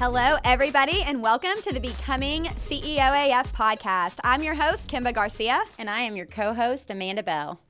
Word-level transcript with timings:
Hello, 0.00 0.38
everybody, 0.44 1.02
and 1.02 1.22
welcome 1.22 1.60
to 1.60 1.74
the 1.74 1.78
Becoming 1.78 2.44
CEO 2.44 3.38
AF 3.38 3.52
podcast. 3.52 4.18
I'm 4.24 4.42
your 4.42 4.54
host, 4.54 4.88
Kimba 4.88 5.12
Garcia. 5.12 5.62
And 5.78 5.90
I 5.90 6.00
am 6.00 6.16
your 6.16 6.24
co 6.24 6.54
host, 6.54 6.90
Amanda 6.90 7.22
Bell. 7.22 7.60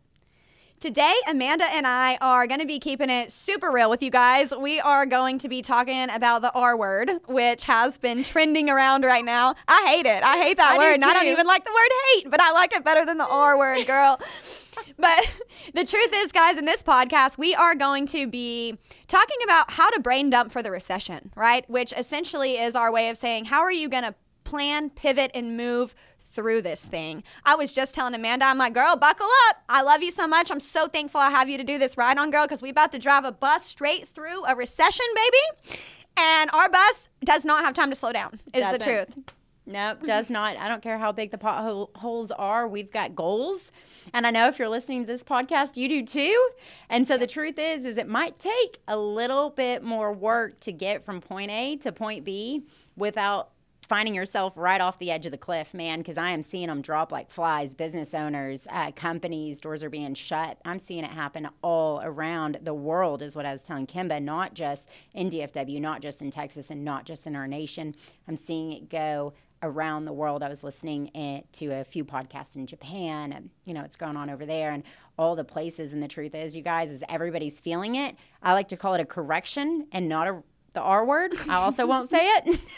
Today, 0.79 1.13
Amanda 1.27 1.65
and 1.65 1.89
I 1.89 2.19
are 2.21 2.47
going 2.47 2.61
to 2.61 2.67
be 2.67 2.79
keeping 2.79 3.11
it 3.11 3.33
super 3.33 3.73
real 3.73 3.91
with 3.91 4.01
you 4.01 4.13
guys. 4.13 4.55
We 4.55 4.79
are 4.79 5.07
going 5.07 5.41
to 5.41 5.49
be 5.49 5.61
talking 5.61 6.09
about 6.09 6.43
the 6.43 6.53
R 6.53 6.77
word, 6.77 7.11
which 7.27 7.65
has 7.65 7.99
been 7.99 8.23
trending 8.23 8.71
around 8.71 9.05
right 9.05 9.25
now. 9.25 9.57
I 9.67 9.87
hate 9.89 10.07
it. 10.07 10.23
I 10.23 10.37
hate 10.37 10.57
that 10.59 10.75
I 10.75 10.79
word. 10.79 10.95
and 10.95 11.05
I 11.05 11.13
don't 11.13 11.27
even 11.27 11.49
like 11.49 11.65
the 11.65 11.73
word 11.73 11.91
hate, 12.15 12.31
but 12.31 12.41
I 12.41 12.53
like 12.53 12.73
it 12.73 12.85
better 12.85 13.05
than 13.05 13.19
the 13.19 13.27
R 13.27 13.59
word, 13.59 13.85
girl. 13.89 14.21
but 15.01 15.33
the 15.75 15.85
truth 15.85 16.11
is, 16.15 16.33
guys, 16.33 16.59
in 16.59 16.65
this 16.65 16.83
podcast, 16.83 17.39
we 17.39 17.55
are 17.55 17.75
going 17.75 18.07
to 18.07 18.27
be 18.27 18.79
talking 19.09 19.39
about 19.45 19.71
how 19.73 19.91
to 19.91 20.01
brain 20.01 20.31
dump 20.31 20.53
for 20.53 20.63
the 20.63 20.71
recession, 20.71 21.33
right? 21.35 21.69
Which 21.69 21.93
essentially 21.97 22.57
is 22.57 22.75
our 22.75 22.93
way 22.93 23.09
of 23.09 23.19
saying, 23.19 23.47
how 23.47 23.61
are 23.61 23.73
you 23.73 23.89
going 23.89 24.05
to 24.05 24.15
plan, 24.45 24.91
pivot, 24.91 25.31
and 25.35 25.57
move 25.57 25.95
through 26.33 26.63
this 26.63 26.85
thing. 26.85 27.23
I 27.45 27.57
was 27.57 27.73
just 27.73 27.95
telling 27.95 28.15
Amanda, 28.15 28.45
I'm 28.45 28.59
like, 28.59 28.73
girl, 28.73 28.97
buckle 28.97 29.29
up. 29.49 29.63
I 29.69 29.83
love 29.83 30.03
you 30.03 30.11
so 30.11 30.29
much. 30.29 30.51
I'm 30.51 30.61
so 30.61 30.87
thankful 30.87 31.21
I 31.21 31.31
have 31.31 31.49
you 31.49 31.59
to 31.59 31.65
do 31.65 31.79
this 31.79 31.97
ride 31.97 32.19
on, 32.19 32.31
girl, 32.31 32.45
because 32.45 32.63
we 32.63 32.71
about 32.71 32.93
to 32.93 32.99
drive 32.99 33.25
a 33.25 33.33
bus 33.33 33.67
straight 33.67 34.09
through 34.09 34.45
a 34.45 34.55
recession, 34.55 35.07
baby. 35.15 35.81
And 36.17 36.51
our 36.53 36.69
bus 36.69 37.09
does 37.25 37.45
not 37.45 37.65
have 37.65 37.75
time 37.75 37.91
to 37.91 37.97
slow 37.97 38.13
down, 38.13 38.41
is 38.55 38.65
the 38.65 38.79
Doesn't. 38.79 38.83
truth. 38.83 39.35
Nope, 39.71 40.03
does 40.05 40.29
not. 40.31 40.57
I 40.57 40.69
don't 40.69 40.83
care 40.83 40.99
how 40.99 41.13
big 41.13 41.31
the 41.31 41.39
potholes 41.39 42.31
are. 42.33 42.67
We've 42.67 42.91
got 42.91 43.15
goals. 43.15 43.71
And 44.13 44.27
I 44.27 44.31
know 44.31 44.49
if 44.49 44.59
you're 44.59 44.69
listening 44.69 45.03
to 45.03 45.07
this 45.07 45.23
podcast, 45.23 45.77
you 45.77 45.89
do 45.89 46.05
too. 46.05 46.51
And 46.89 47.07
so 47.07 47.17
the 47.17 47.27
truth 47.27 47.59
is 47.59 47.85
is 47.85 47.97
it 47.97 48.09
might 48.09 48.39
take 48.39 48.81
a 48.89 48.99
little 48.99 49.51
bit 49.51 49.83
more 49.83 50.13
work 50.13 50.59
to 50.61 50.73
get 50.73 51.05
from 51.05 51.21
point 51.21 51.51
A 51.51 51.77
to 51.77 51.93
point 51.93 52.25
B 52.25 52.65
without 52.97 53.51
finding 53.91 54.15
yourself 54.15 54.53
right 54.57 54.81
off 54.81 55.01
the 55.01 55.11
edge 55.11 55.27
of 55.27 55.33
the 55.33 55.39
cliff, 55.39 55.75
man, 55.75 55.99
because 55.99 56.17
I 56.17 56.31
am 56.31 56.45
seeing 56.45 56.69
them 56.69 56.81
drop 56.81 57.11
like 57.11 57.29
flies. 57.29 57.75
Business 57.75 58.15
owners, 58.15 58.69
uh, 58.71 58.93
companies, 58.93 59.61
doors 59.61 59.83
are 59.83 59.91
being 59.91 60.15
shut. 60.15 60.59
I'm 60.65 60.79
seeing 60.79 61.03
it 61.03 61.11
happen 61.11 61.49
all 61.61 62.01
around 62.05 62.61
the 62.63 62.73
world, 62.73 63.21
is 63.21 63.35
what 63.35 63.47
I 63.47 63.51
was 63.51 63.65
telling 63.65 63.89
Kimba, 63.89 64.23
not 64.23 64.55
just 64.55 64.89
in 65.13 65.29
DFW, 65.29 65.81
not 65.81 66.03
just 66.03 66.23
in 66.23 66.31
Texas, 66.31 66.71
and 66.71 66.85
not 66.85 67.05
just 67.05 67.27
in 67.27 67.35
our 67.35 67.49
nation. 67.49 67.97
I'm 68.29 68.37
seeing 68.37 68.71
it 68.71 68.89
go 68.91 69.33
around 69.63 70.05
the 70.05 70.13
world. 70.13 70.43
I 70.43 70.49
was 70.49 70.63
listening 70.65 71.11
to 71.53 71.67
a 71.67 71.85
few 71.85 72.05
podcasts 72.05 72.57
in 72.57 72.67
Japan, 72.67 73.33
and 73.33 73.51
you 73.65 73.75
know, 73.75 73.83
it's 73.83 73.97
going 73.97 74.17
on 74.17 74.31
over 74.31 74.47
there, 74.47 74.73
and 74.73 74.83
all 75.19 75.37
the 75.37 75.45
places. 75.45 75.93
And 75.93 76.03
the 76.03 76.09
truth 76.09 76.35
is, 76.35 76.57
you 76.57 76.63
guys, 76.63 76.91
is 76.91 77.03
everybody's 77.09 77.61
feeling 77.61 77.97
it. 77.97 78.17
I 78.43 78.53
like 78.53 78.69
to 78.69 78.77
call 78.77 78.95
it 78.95 79.01
a 79.01 79.07
correction 79.07 79.87
and 79.93 80.09
not 80.09 80.29
a 80.29 80.43
the 80.73 80.81
R 80.81 81.05
word. 81.05 81.35
I 81.49 81.57
also 81.57 81.87
won't 81.87 82.09
say 82.09 82.27
it. 82.27 82.61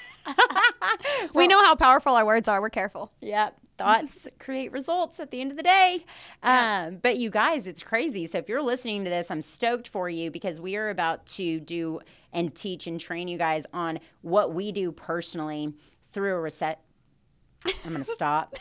We 1.35 1.47
know 1.49 1.61
how 1.65 1.75
powerful 1.75 2.15
our 2.15 2.25
words 2.25 2.47
are. 2.49 2.61
We're 2.61 2.71
careful. 2.71 3.13
Yep. 3.21 3.59
Thoughts 3.79 4.29
create 4.39 4.71
results 4.71 5.19
at 5.19 5.31
the 5.31 5.41
end 5.41 5.51
of 5.51 5.57
the 5.57 5.63
day. 5.63 6.05
Um, 6.43 6.99
but 7.03 7.17
you 7.17 7.31
guys, 7.31 7.67
it's 7.67 7.83
crazy. 7.83 8.27
So 8.27 8.39
if 8.39 8.49
you're 8.49 8.63
listening 8.63 9.03
to 9.05 9.11
this, 9.11 9.31
I'm 9.31 9.43
stoked 9.43 9.89
for 9.89 10.09
you 10.09 10.31
because 10.31 10.61
we 10.61 10.77
are 10.77 10.91
about 10.91 11.27
to 11.27 11.59
do 11.59 12.01
and 12.33 12.55
teach 12.55 12.87
and 12.87 13.01
train 13.01 13.29
you 13.29 13.39
guys 13.39 13.65
on 13.73 13.99
what 14.21 14.55
we 14.55 14.73
do 14.73 14.93
personally 14.93 15.75
through 16.13 16.35
a 16.35 16.41
reset. 16.41 16.81
I'm 17.85 17.93
going 17.93 18.05
to 18.05 18.11
stop. 18.11 18.57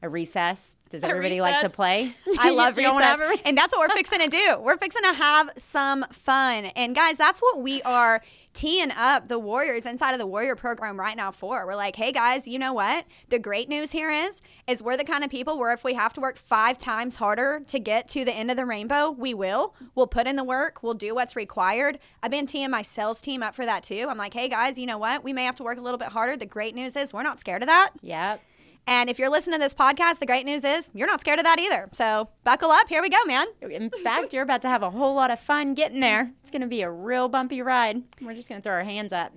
A 0.00 0.08
recess. 0.08 0.76
Does 0.90 1.02
everybody 1.02 1.40
like 1.40 1.60
to 1.62 1.68
play? 1.68 2.14
I 2.38 2.50
love 2.50 2.78
You 2.78 2.86
recess. 2.94 3.18
have 3.20 3.40
and 3.44 3.58
that's 3.58 3.72
what 3.74 3.88
we're 3.88 3.94
fixing 3.96 4.20
to 4.20 4.28
do. 4.28 4.56
We're 4.60 4.76
fixing 4.76 5.02
to 5.02 5.12
have 5.12 5.50
some 5.56 6.04
fun. 6.12 6.66
And 6.66 6.94
guys, 6.94 7.16
that's 7.16 7.40
what 7.40 7.60
we 7.62 7.82
are 7.82 8.22
teeing 8.58 8.90
up 8.90 9.28
the 9.28 9.38
Warriors 9.38 9.86
inside 9.86 10.14
of 10.14 10.18
the 10.18 10.26
Warrior 10.26 10.56
program 10.56 10.98
right 10.98 11.16
now 11.16 11.30
for. 11.30 11.64
We're 11.64 11.76
like, 11.76 11.94
hey 11.94 12.10
guys, 12.10 12.44
you 12.48 12.58
know 12.58 12.72
what? 12.72 13.04
The 13.28 13.38
great 13.38 13.68
news 13.68 13.92
here 13.92 14.10
is, 14.10 14.42
is 14.66 14.82
we're 14.82 14.96
the 14.96 15.04
kind 15.04 15.22
of 15.22 15.30
people 15.30 15.56
where 15.56 15.72
if 15.72 15.84
we 15.84 15.94
have 15.94 16.12
to 16.14 16.20
work 16.20 16.36
five 16.36 16.76
times 16.76 17.14
harder 17.14 17.60
to 17.68 17.78
get 17.78 18.08
to 18.08 18.24
the 18.24 18.32
end 18.34 18.50
of 18.50 18.56
the 18.56 18.66
rainbow, 18.66 19.12
we 19.12 19.32
will. 19.32 19.76
We'll 19.94 20.08
put 20.08 20.26
in 20.26 20.34
the 20.34 20.42
work. 20.42 20.82
We'll 20.82 20.94
do 20.94 21.14
what's 21.14 21.36
required. 21.36 22.00
I've 22.20 22.32
been 22.32 22.46
teeing 22.46 22.70
my 22.70 22.82
sales 22.82 23.22
team 23.22 23.44
up 23.44 23.54
for 23.54 23.64
that 23.64 23.84
too. 23.84 24.06
I'm 24.10 24.18
like, 24.18 24.34
hey 24.34 24.48
guys, 24.48 24.76
you 24.76 24.86
know 24.86 24.98
what? 24.98 25.22
We 25.22 25.32
may 25.32 25.44
have 25.44 25.54
to 25.56 25.62
work 25.62 25.78
a 25.78 25.80
little 25.80 25.96
bit 25.96 26.08
harder. 26.08 26.36
The 26.36 26.44
great 26.44 26.74
news 26.74 26.96
is 26.96 27.12
we're 27.12 27.22
not 27.22 27.38
scared 27.38 27.62
of 27.62 27.68
that. 27.68 27.92
Yep. 28.02 28.42
And 28.88 29.10
if 29.10 29.18
you're 29.18 29.28
listening 29.28 29.60
to 29.60 29.62
this 29.62 29.74
podcast, 29.74 30.18
the 30.18 30.24
great 30.24 30.46
news 30.46 30.64
is 30.64 30.90
you're 30.94 31.06
not 31.06 31.20
scared 31.20 31.38
of 31.38 31.44
that 31.44 31.58
either. 31.58 31.90
So 31.92 32.30
buckle 32.42 32.70
up. 32.70 32.88
Here 32.88 33.02
we 33.02 33.10
go, 33.10 33.22
man. 33.26 33.46
In 33.60 33.90
fact, 33.90 34.32
you're 34.32 34.42
about 34.42 34.62
to 34.62 34.68
have 34.68 34.82
a 34.82 34.88
whole 34.88 35.14
lot 35.14 35.30
of 35.30 35.38
fun 35.38 35.74
getting 35.74 36.00
there. 36.00 36.32
It's 36.40 36.50
going 36.50 36.62
to 36.62 36.68
be 36.68 36.80
a 36.80 36.90
real 36.90 37.28
bumpy 37.28 37.60
ride. 37.60 38.02
We're 38.22 38.32
just 38.32 38.48
going 38.48 38.62
to 38.62 38.66
throw 38.66 38.72
our 38.72 38.84
hands 38.84 39.12
up. 39.12 39.34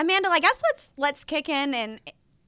Amanda, 0.00 0.28
I 0.28 0.40
guess 0.40 0.60
let's 0.60 0.90
let's 0.96 1.22
kick 1.22 1.48
in 1.48 1.72
and 1.72 2.00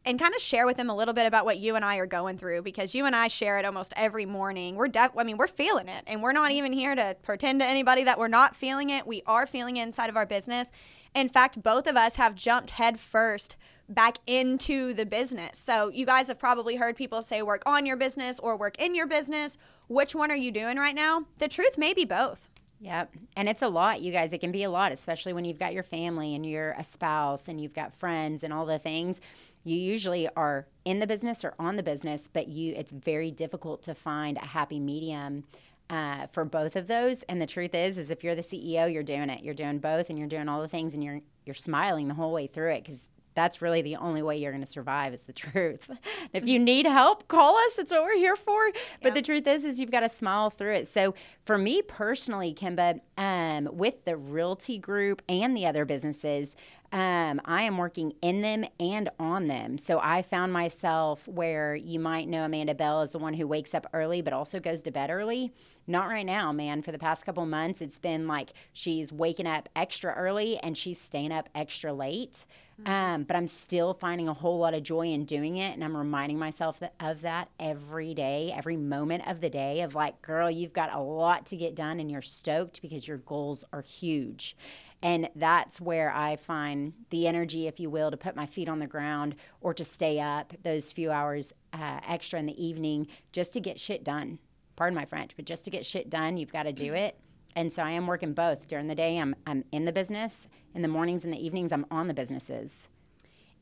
and 0.04 0.18
kind 0.18 0.34
of 0.34 0.40
share 0.40 0.66
with 0.66 0.76
them 0.76 0.90
a 0.90 0.96
little 0.96 1.14
bit 1.14 1.26
about 1.26 1.44
what 1.44 1.58
you 1.58 1.76
and 1.76 1.84
I 1.84 1.98
are 1.98 2.06
going 2.06 2.38
through 2.38 2.62
because 2.62 2.92
you 2.92 3.06
and 3.06 3.14
I 3.14 3.28
share 3.28 3.60
it 3.60 3.64
almost 3.64 3.92
every 3.94 4.26
morning. 4.26 4.74
We're 4.74 4.88
def- 4.88 5.16
I 5.16 5.22
mean, 5.22 5.36
we're 5.36 5.46
feeling 5.46 5.86
it, 5.86 6.02
and 6.08 6.24
we're 6.24 6.32
not 6.32 6.50
even 6.50 6.72
here 6.72 6.96
to 6.96 7.16
pretend 7.22 7.60
to 7.60 7.66
anybody 7.66 8.02
that 8.02 8.18
we're 8.18 8.26
not 8.26 8.56
feeling 8.56 8.90
it. 8.90 9.06
We 9.06 9.22
are 9.28 9.46
feeling 9.46 9.76
it 9.76 9.84
inside 9.84 10.10
of 10.10 10.16
our 10.16 10.26
business. 10.26 10.72
In 11.14 11.28
fact, 11.28 11.62
both 11.62 11.86
of 11.86 11.96
us 11.96 12.16
have 12.16 12.34
jumped 12.34 12.70
head 12.70 12.98
first 12.98 13.56
back 13.88 14.18
into 14.26 14.92
the 14.92 15.06
business. 15.06 15.58
So 15.58 15.88
you 15.88 16.06
guys 16.06 16.28
have 16.28 16.38
probably 16.38 16.76
heard 16.76 16.96
people 16.96 17.22
say 17.22 17.42
work 17.42 17.62
on 17.66 17.86
your 17.86 17.96
business 17.96 18.38
or 18.38 18.56
work 18.56 18.80
in 18.80 18.94
your 18.94 19.06
business. 19.06 19.56
Which 19.88 20.14
one 20.14 20.30
are 20.30 20.36
you 20.36 20.50
doing 20.50 20.76
right 20.76 20.94
now? 20.94 21.26
The 21.38 21.48
truth 21.48 21.78
may 21.78 21.94
be 21.94 22.04
both. 22.04 22.48
Yep. 22.80 23.14
And 23.36 23.48
it's 23.48 23.62
a 23.62 23.68
lot, 23.68 24.02
you 24.02 24.12
guys. 24.12 24.32
It 24.32 24.38
can 24.38 24.52
be 24.52 24.64
a 24.64 24.70
lot, 24.70 24.92
especially 24.92 25.32
when 25.32 25.44
you've 25.44 25.58
got 25.58 25.72
your 25.72 25.82
family 25.82 26.34
and 26.34 26.44
you're 26.44 26.72
a 26.72 26.84
spouse 26.84 27.48
and 27.48 27.60
you've 27.60 27.72
got 27.72 27.94
friends 27.94 28.42
and 28.42 28.52
all 28.52 28.66
the 28.66 28.78
things. 28.78 29.20
You 29.64 29.76
usually 29.76 30.28
are 30.36 30.66
in 30.84 30.98
the 30.98 31.06
business 31.06 31.44
or 31.44 31.54
on 31.58 31.76
the 31.76 31.82
business, 31.82 32.28
but 32.30 32.48
you 32.48 32.74
it's 32.76 32.92
very 32.92 33.30
difficult 33.30 33.82
to 33.84 33.94
find 33.94 34.36
a 34.36 34.46
happy 34.46 34.78
medium 34.78 35.44
uh, 35.88 36.26
for 36.32 36.44
both 36.44 36.76
of 36.76 36.86
those. 36.86 37.22
And 37.24 37.40
the 37.40 37.46
truth 37.46 37.74
is, 37.74 37.96
is 37.96 38.10
if 38.10 38.22
you're 38.22 38.34
the 38.34 38.42
CEO, 38.42 38.92
you're 38.92 39.02
doing 39.02 39.30
it. 39.30 39.42
You're 39.42 39.54
doing 39.54 39.78
both, 39.78 40.10
and 40.10 40.18
you're 40.18 40.28
doing 40.28 40.48
all 40.48 40.60
the 40.60 40.68
things, 40.68 40.92
and 40.92 41.02
you're 41.02 41.20
you're 41.46 41.54
smiling 41.54 42.08
the 42.08 42.14
whole 42.14 42.32
way 42.32 42.46
through 42.46 42.72
it 42.72 42.84
because 42.84 43.08
that's 43.36 43.62
really 43.62 43.82
the 43.82 43.96
only 43.96 44.22
way 44.22 44.38
you're 44.38 44.50
going 44.50 44.64
to 44.64 44.70
survive 44.70 45.14
is 45.14 45.22
the 45.22 45.32
truth. 45.32 45.88
if 46.32 46.46
you 46.46 46.58
need 46.58 46.86
help, 46.86 47.28
call 47.28 47.56
us. 47.56 47.74
That's 47.74 47.92
what 47.92 48.02
we're 48.02 48.16
here 48.16 48.34
for. 48.34 48.72
But 49.02 49.14
the 49.14 49.22
truth 49.22 49.46
is, 49.46 49.62
is 49.62 49.78
you've 49.78 49.90
got 49.92 50.00
to 50.00 50.08
smile 50.08 50.50
through 50.50 50.72
it. 50.72 50.88
So 50.88 51.14
for 51.44 51.58
me 51.58 51.82
personally, 51.82 52.54
Kimba, 52.54 53.00
um, 53.18 53.68
with 53.70 54.04
the 54.04 54.16
Realty 54.16 54.78
Group 54.78 55.22
and 55.28 55.56
the 55.56 55.66
other 55.66 55.84
businesses, 55.84 56.56
um, 56.92 57.40
I 57.44 57.62
am 57.62 57.76
working 57.78 58.14
in 58.22 58.42
them 58.42 58.64
and 58.80 59.10
on 59.18 59.48
them. 59.48 59.76
So 59.76 60.00
I 60.00 60.22
found 60.22 60.52
myself 60.52 61.26
where 61.28 61.74
you 61.74 61.98
might 62.00 62.28
know 62.28 62.44
Amanda 62.44 62.74
Bell 62.74 63.02
is 63.02 63.10
the 63.10 63.18
one 63.18 63.34
who 63.34 63.46
wakes 63.46 63.74
up 63.74 63.86
early 63.92 64.22
but 64.22 64.32
also 64.32 64.60
goes 64.60 64.82
to 64.82 64.90
bed 64.90 65.10
early. 65.10 65.52
Not 65.86 66.08
right 66.08 66.24
now, 66.24 66.52
man. 66.52 66.82
For 66.82 66.92
the 66.92 66.98
past 66.98 67.26
couple 67.26 67.44
months, 67.44 67.80
it's 67.80 67.98
been 67.98 68.26
like 68.26 68.52
she's 68.72 69.12
waking 69.12 69.46
up 69.46 69.68
extra 69.76 70.14
early 70.14 70.58
and 70.58 70.76
she's 70.76 71.00
staying 71.00 71.32
up 71.32 71.48
extra 71.54 71.92
late. 71.92 72.44
Um, 72.84 73.24
but 73.24 73.36
I'm 73.36 73.48
still 73.48 73.94
finding 73.94 74.28
a 74.28 74.34
whole 74.34 74.58
lot 74.58 74.74
of 74.74 74.82
joy 74.82 75.06
in 75.08 75.24
doing 75.24 75.56
it. 75.56 75.72
And 75.72 75.82
I'm 75.82 75.96
reminding 75.96 76.38
myself 76.38 76.78
that, 76.80 76.94
of 77.00 77.22
that 77.22 77.48
every 77.58 78.12
day, 78.12 78.52
every 78.54 78.76
moment 78.76 79.26
of 79.26 79.40
the 79.40 79.48
day 79.48 79.80
of 79.80 79.94
like, 79.94 80.20
girl, 80.20 80.50
you've 80.50 80.74
got 80.74 80.92
a 80.92 81.00
lot 81.00 81.46
to 81.46 81.56
get 81.56 81.74
done 81.74 82.00
and 82.00 82.10
you're 82.10 82.22
stoked 82.22 82.82
because 82.82 83.08
your 83.08 83.18
goals 83.18 83.64
are 83.72 83.80
huge. 83.80 84.56
And 85.02 85.28
that's 85.36 85.80
where 85.80 86.10
I 86.10 86.36
find 86.36 86.92
the 87.10 87.26
energy, 87.26 87.66
if 87.66 87.78
you 87.78 87.90
will, 87.90 88.10
to 88.10 88.16
put 88.16 88.36
my 88.36 88.46
feet 88.46 88.68
on 88.68 88.78
the 88.78 88.86
ground 88.86 89.36
or 89.60 89.72
to 89.74 89.84
stay 89.84 90.20
up 90.20 90.54
those 90.62 90.92
few 90.92 91.10
hours 91.10 91.52
uh, 91.72 92.00
extra 92.06 92.38
in 92.38 92.46
the 92.46 92.64
evening 92.64 93.06
just 93.32 93.52
to 93.54 93.60
get 93.60 93.78
shit 93.78 94.04
done. 94.04 94.38
Pardon 94.74 94.94
my 94.94 95.04
French, 95.04 95.32
but 95.36 95.44
just 95.44 95.64
to 95.64 95.70
get 95.70 95.86
shit 95.86 96.10
done, 96.10 96.36
you've 96.36 96.52
got 96.52 96.64
to 96.64 96.72
do 96.72 96.92
it. 96.92 97.18
And 97.56 97.72
so 97.72 97.82
I 97.82 97.90
am 97.92 98.06
working 98.06 98.34
both. 98.34 98.68
During 98.68 98.86
the 98.86 98.94
day, 98.94 99.18
I'm, 99.18 99.34
I'm 99.46 99.64
in 99.72 99.86
the 99.86 99.92
business. 99.92 100.46
In 100.74 100.82
the 100.82 100.88
mornings 100.88 101.24
and 101.24 101.32
the 101.32 101.44
evenings, 101.44 101.72
I'm 101.72 101.86
on 101.90 102.06
the 102.06 102.14
businesses. 102.14 102.86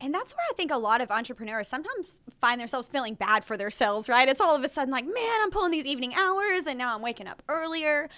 And 0.01 0.13
that's 0.13 0.33
where 0.33 0.45
I 0.51 0.55
think 0.55 0.73
a 0.73 0.77
lot 0.77 1.01
of 1.01 1.13
entrepreneurs 1.13 1.69
sometimes 1.69 2.21
find 2.41 2.61
themselves 2.61 2.89
feeling 2.89 3.15
bad 3.15 3.45
for 3.45 3.57
themselves, 3.57 4.09
right? 4.09 4.29
It's 4.29 4.41
all 4.41 4.57
of 4.57 4.65
a 4.65 4.69
sudden 4.69 4.93
like, 4.93 5.05
man, 5.05 5.41
I'm 5.41 5.51
pulling 5.53 5.71
these 5.71 5.87
evening 5.87 6.13
hours 6.15 6.67
and 6.67 6.77
now 6.77 6.95
I'm 6.95 7.03
waking 7.03 7.29
up 7.29 7.43
earlier. 7.49 8.11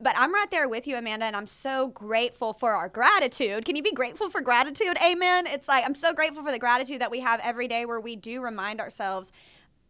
But 0.00 0.14
I'm 0.16 0.32
right 0.32 0.50
there 0.50 0.68
with 0.68 0.86
you, 0.86 0.96
Amanda, 0.96 1.26
and 1.26 1.36
I'm 1.36 1.46
so 1.48 1.88
grateful 1.88 2.52
for 2.52 2.72
our 2.72 2.88
gratitude. 2.88 3.64
Can 3.64 3.74
you 3.74 3.82
be 3.82 3.92
grateful 3.92 4.30
for 4.30 4.40
gratitude? 4.40 4.96
Amen. 5.04 5.46
It's 5.48 5.66
like, 5.66 5.84
I'm 5.84 5.94
so 5.94 6.12
grateful 6.12 6.44
for 6.44 6.52
the 6.52 6.58
gratitude 6.58 7.00
that 7.00 7.10
we 7.10 7.20
have 7.20 7.40
every 7.42 7.66
day 7.66 7.84
where 7.84 8.00
we 8.00 8.14
do 8.14 8.40
remind 8.40 8.80
ourselves 8.80 9.32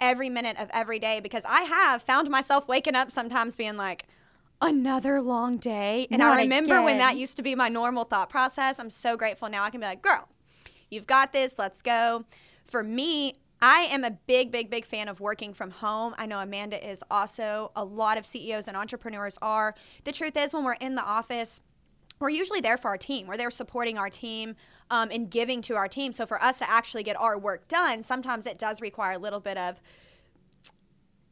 every 0.01 0.31
minute 0.31 0.57
of 0.59 0.71
every 0.73 0.99
day 0.99 1.21
because 1.21 1.45
I 1.47 1.63
have 1.63 2.03
found 2.03 2.31
myself 2.31 2.67
waking 2.67 2.95
up 2.95 3.11
sometimes 3.11 3.55
being 3.57 3.77
like, 3.77 4.07
another 4.65 5.21
long 5.21 5.57
day. 5.57 6.07
And 6.11 6.21
Not 6.21 6.39
I 6.39 6.43
remember 6.43 6.83
when 6.83 6.99
that 6.99 7.17
used 7.17 7.37
to 7.37 7.43
be 7.43 7.55
my 7.55 7.69
normal 7.69 8.05
thought 8.05 8.31
process. 8.31 8.79
I'm 8.79 8.91
so 8.91 9.17
grateful 9.17 9.49
now 9.49 9.65
I 9.65 9.71
can 9.71 9.81
be 9.81 9.87
like, 9.87 10.03
girl, 10.03 10.29
You've 10.95 11.07
got 11.07 11.33
this. 11.33 11.57
Let's 11.59 11.83
go. 11.83 12.25
For 12.65 12.83
me, 12.83 13.35
I 13.61 13.89
am 13.91 14.05
a 14.05 14.13
big, 14.13 14.53
big, 14.53 14.71
big 14.71 14.85
fan 14.85 15.09
of 15.09 15.21
working 15.21 15.53
from 15.53 15.71
home. 15.71 16.15
I 16.17 16.27
know 16.27 16.39
Amanda 16.39 16.89
is 16.89 17.03
also. 17.11 17.73
A 17.77 17.85
lot 17.85 18.17
of 18.17 18.25
CEOs 18.25 18.69
and 18.69 18.77
entrepreneurs 18.77 19.37
are. 19.43 19.75
The 20.05 20.13
truth 20.13 20.37
is, 20.37 20.55
when 20.55 20.65
we're 20.65 20.75
in 20.75 20.95
the 20.95 21.03
office, 21.03 21.61
we're 22.21 22.31
usually 22.31 22.61
there 22.61 22.77
for 22.77 22.89
our 22.89 22.97
team. 22.97 23.27
We're 23.27 23.37
there 23.37 23.51
supporting 23.51 23.99
our 23.99 24.09
team 24.09 24.55
um, 24.91 25.11
and 25.11 25.29
giving 25.29 25.61
to 25.63 25.75
our 25.75 25.89
team. 25.89 26.13
So 26.13 26.27
for 26.27 26.41
us 26.43 26.59
to 26.59 26.71
actually 26.71 27.03
get 27.03 27.19
our 27.19 27.37
work 27.37 27.67
done, 27.67 28.03
sometimes 28.03 28.47
it 28.47 28.59
does 28.59 28.81
require 28.81 29.13
a 29.13 29.19
little 29.19 29.41
bit 29.41 29.59
of 29.59 29.81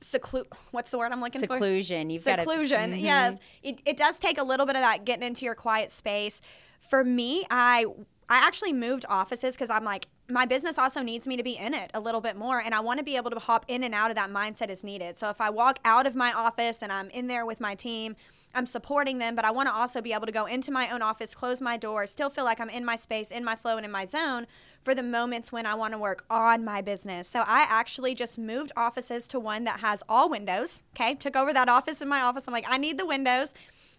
seclu- 0.02 0.46
what's 0.70 0.90
the 0.90 0.98
word 0.98 1.12
I'm 1.12 1.20
looking 1.20 1.40
Seclusion. 1.40 1.58
for? 1.60 1.64
Seclusion. 1.66 2.10
You've 2.10 2.24
got 2.24 2.40
Seclusion. 2.40 2.90
to, 2.90 2.96
Yes, 2.98 3.38
it, 3.62 3.80
it 3.86 3.96
does 3.96 4.18
take 4.18 4.38
a 4.38 4.42
little 4.44 4.66
bit 4.66 4.76
of 4.76 4.82
that 4.82 5.04
getting 5.04 5.26
into 5.26 5.44
your 5.44 5.54
quiet 5.54 5.90
space. 5.90 6.40
For 6.80 7.04
me, 7.04 7.44
I 7.50 7.86
I 8.28 8.36
actually 8.38 8.72
moved 8.72 9.04
offices 9.08 9.54
because 9.54 9.70
I'm 9.70 9.84
like 9.84 10.06
my 10.28 10.46
business 10.46 10.78
also 10.78 11.02
needs 11.02 11.26
me 11.26 11.36
to 11.36 11.42
be 11.42 11.56
in 11.56 11.74
it 11.74 11.90
a 11.94 12.00
little 12.00 12.20
bit 12.20 12.36
more 12.36 12.60
and 12.60 12.74
I 12.74 12.80
want 12.80 12.98
to 12.98 13.04
be 13.04 13.16
able 13.16 13.30
to 13.30 13.38
hop 13.38 13.64
in 13.68 13.82
and 13.84 13.94
out 13.94 14.10
of 14.10 14.16
that 14.16 14.30
mindset 14.30 14.70
as 14.70 14.84
needed. 14.84 15.18
So 15.18 15.28
if 15.30 15.40
I 15.40 15.50
walk 15.50 15.78
out 15.84 16.06
of 16.06 16.14
my 16.14 16.32
office 16.32 16.82
and 16.82 16.92
I'm 16.92 17.10
in 17.10 17.26
there 17.26 17.44
with 17.44 17.60
my 17.60 17.74
team, 17.74 18.16
I'm 18.54 18.66
supporting 18.66 19.18
them, 19.18 19.34
but 19.34 19.44
I 19.44 19.50
want 19.50 19.68
to 19.68 19.74
also 19.74 20.00
be 20.02 20.12
able 20.12 20.26
to 20.26 20.32
go 20.32 20.46
into 20.46 20.70
my 20.70 20.90
own 20.90 21.00
office, 21.00 21.34
close 21.34 21.60
my 21.60 21.76
door, 21.76 22.06
still 22.06 22.28
feel 22.28 22.44
like 22.44 22.60
I'm 22.60 22.68
in 22.68 22.84
my 22.84 22.96
space, 22.96 23.30
in 23.30 23.44
my 23.44 23.56
flow 23.56 23.76
and 23.76 23.84
in 23.84 23.90
my 23.90 24.04
zone 24.04 24.46
for 24.84 24.94
the 24.94 25.02
moments 25.02 25.52
when 25.52 25.64
I 25.64 25.74
want 25.74 25.92
to 25.92 25.98
work 25.98 26.24
on 26.28 26.64
my 26.64 26.82
business. 26.82 27.28
So 27.28 27.40
I 27.40 27.66
actually 27.68 28.14
just 28.14 28.38
moved 28.38 28.72
offices 28.76 29.26
to 29.28 29.40
one 29.40 29.64
that 29.64 29.80
has 29.80 30.02
all 30.08 30.28
windows. 30.28 30.82
Okay. 30.94 31.14
Took 31.14 31.36
over 31.36 31.52
that 31.52 31.68
office 31.68 32.00
in 32.02 32.08
my 32.08 32.20
office. 32.20 32.44
I'm 32.46 32.52
like, 32.52 32.66
I 32.68 32.76
need 32.76 32.98
the 32.98 33.06
windows. 33.06 33.54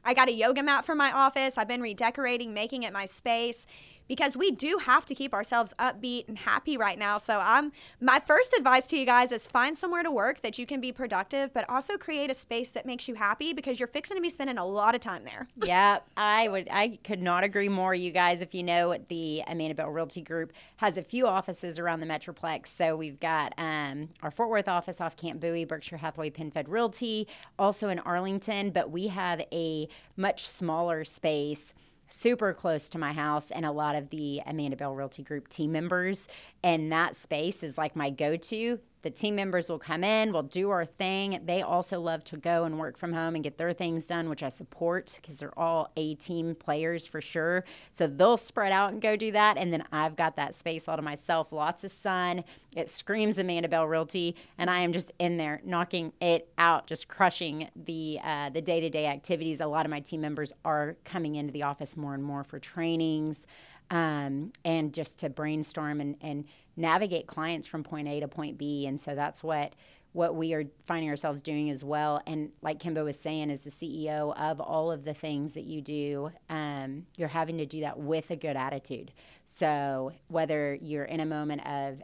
I 0.06 0.14
got 0.14 0.28
a 0.28 0.34
yoga 0.34 0.62
mat 0.62 0.86
for 0.86 0.96
my 0.96 1.12
office. 1.12 1.58
I've 1.58 1.68
been 1.68 1.82
redecorating, 1.82 2.54
making 2.54 2.84
it 2.84 2.92
my 2.94 3.06
space 3.06 3.66
because 4.14 4.38
we 4.38 4.52
do 4.52 4.78
have 4.78 5.08
to 5.08 5.16
keep 5.16 5.34
ourselves 5.34 5.74
upbeat 5.80 6.28
and 6.28 6.38
happy 6.38 6.78
right 6.78 7.00
now. 7.00 7.18
So 7.18 7.42
I'm 7.42 7.72
my 8.00 8.20
first 8.20 8.54
advice 8.54 8.86
to 8.88 8.96
you 8.96 9.08
guys 9.08 9.32
is 9.32 9.48
find 9.48 9.76
somewhere 9.76 10.04
to 10.04 10.12
work 10.12 10.44
that 10.44 10.60
you 10.60 10.68
can 10.68 10.80
be 10.80 10.92
productive, 10.92 11.52
but 11.52 11.68
also 11.68 11.98
create 11.98 12.30
a 12.30 12.36
space 12.36 12.70
that 12.70 12.86
makes 12.86 13.08
you 13.08 13.16
happy 13.16 13.54
because 13.54 13.80
you're 13.80 13.88
fixing 13.88 14.16
to 14.16 14.22
be 14.22 14.30
spending 14.30 14.60
a 14.60 14.66
lot 14.68 14.94
of 14.94 15.02
time 15.02 15.24
there. 15.24 15.48
yeah, 15.66 15.98
I 16.16 16.48
would. 16.48 16.68
I 16.70 17.00
could 17.04 17.24
not 17.24 17.44
agree 17.44 17.70
more. 17.70 17.96
You 17.96 18.12
guys, 18.12 18.42
if 18.42 18.54
you 18.54 18.62
know, 18.62 18.96
the 19.08 19.42
Amanda 19.48 19.74
Bell 19.74 19.90
Realty 19.90 20.22
Group 20.22 20.54
has 20.76 21.00
a 21.00 21.02
few 21.02 21.26
offices 21.26 21.80
around 21.80 22.00
the 22.00 22.06
Metroplex. 22.06 22.68
So 22.68 22.96
we've 22.96 23.20
got 23.20 23.56
um, 23.58 24.10
our 24.22 24.30
Fort 24.30 24.52
Worth 24.52 24.68
office 24.68 25.02
off 25.02 25.18
Camp 25.18 25.42
Bowie, 25.42 25.66
Berkshire 25.66 25.98
Hathaway 25.98 26.30
PenFed 26.30 26.66
Realty, 26.68 27.28
also 27.58 27.90
in 27.90 27.98
Arlington, 27.98 28.70
but 28.70 28.92
we 28.92 29.08
have 29.08 29.42
a 29.52 29.88
much 30.16 30.48
smaller 30.48 31.04
space 31.04 31.74
super 32.14 32.54
close 32.54 32.90
to 32.92 33.00
my 33.00 33.12
house 33.12 33.50
and 33.50 33.66
a 33.66 33.72
lot 33.72 33.96
of 33.96 34.10
the 34.12 34.42
Amanda 34.46 34.78
Bell 34.78 34.94
Realty 34.94 35.24
Group 35.24 35.50
team 35.50 35.72
members. 35.72 36.28
And 36.62 36.92
that 36.92 37.16
space 37.16 37.64
is 37.64 37.78
like 37.78 37.96
my 37.96 38.10
go 38.12 38.38
to. 38.38 38.80
The 39.04 39.12
team 39.12 39.36
members 39.36 39.70
will 39.70 39.80
come 39.80 40.04
in, 40.04 40.32
we'll 40.32 40.44
do 40.44 40.70
our 40.70 40.86
thing. 40.86 41.42
They 41.46 41.62
also 41.62 42.00
love 42.00 42.24
to 42.26 42.38
go 42.38 42.64
and 42.64 42.80
work 42.80 42.98
from 42.98 43.12
home 43.14 43.36
and 43.36 43.44
get 43.44 43.58
their 43.58 43.74
things 43.74 44.06
done, 44.06 44.30
which 44.30 44.42
I 44.42 44.50
support 44.50 45.20
because 45.22 45.38
they're 45.38 45.58
all 45.60 45.92
A 45.98 46.16
team 46.16 46.56
players 46.56 47.06
for 47.06 47.20
sure. 47.20 47.66
So 47.92 48.08
they'll 48.08 48.38
spread 48.38 48.72
out 48.72 48.94
and 48.94 49.02
go 49.02 49.18
do 49.18 49.32
that. 49.34 49.58
And 49.58 49.74
then 49.74 49.84
I've 49.92 50.16
got 50.16 50.38
that 50.38 50.56
space 50.56 50.88
all 50.88 50.96
to 50.96 51.02
myself, 51.02 51.52
lots 51.52 51.84
of 51.84 51.92
sun. 51.92 52.46
It 52.78 52.90
screams 52.90 53.38
Amanda 53.38 53.68
Bell 53.68 53.86
Realty, 53.86 54.36
and 54.58 54.70
I 54.70 54.80
am 54.80 54.94
just 54.94 55.12
in 55.20 55.38
there 55.38 55.62
knocking 55.66 56.14
it 56.22 56.50
out, 56.58 56.88
just 56.88 57.08
crushing 57.08 57.70
the 57.76 58.20
uh, 58.24 58.50
the 58.50 58.62
day 58.62 58.80
to 58.80 58.90
day 58.90 59.08
activities. 59.08 59.60
A 59.60 59.68
lot 59.68 59.86
of 59.86 59.90
my 59.90 60.00
team 60.00 60.22
members 60.22 60.54
are 60.64 60.96
coming 61.04 61.36
into 61.36 61.52
the 61.52 61.64
office 61.64 61.98
more 61.98 62.14
and 62.14 62.24
more 62.24 62.44
for 62.44 62.58
trainings 62.58 63.44
um, 63.94 64.52
and 64.66 64.92
just 64.92 65.20
to 65.20 65.30
brainstorm 65.30 66.02
and, 66.02 66.18
and 66.20 66.46
navigate 66.76 67.28
clients 67.28 67.68
from 67.68 67.84
point 67.84 68.08
A 68.08 68.20
to 68.22 68.28
point 68.28 68.58
B. 68.58 68.88
And 68.88 69.00
so 69.00 69.16
that's 69.16 69.42
what 69.44 69.74
what 70.14 70.36
we 70.36 70.54
are 70.54 70.66
finding 70.86 71.10
ourselves 71.10 71.42
doing 71.42 71.72
as 71.72 71.84
well. 71.84 72.22
And 72.28 72.52
like 72.62 72.78
Kimba 72.78 73.04
was 73.04 73.20
saying, 73.20 73.50
as 73.50 73.62
the 73.62 73.72
CEO 73.72 74.36
of 74.38 74.60
all 74.60 74.92
of 74.92 75.06
the 75.06 75.14
things 75.14 75.54
that 75.54 75.64
you 75.64 75.82
do, 75.82 76.32
um, 76.52 77.08
you're 77.18 77.28
having 77.28 77.58
to 77.58 77.66
do 77.66 77.82
that 77.82 77.98
with 77.98 78.30
a 78.30 78.36
good 78.36 78.56
attitude. 78.56 79.12
So 79.48 80.12
whether 80.28 80.76
you're 80.76 81.06
in 81.06 81.20
a 81.20 81.26
moment 81.26 81.66
of 81.66 82.04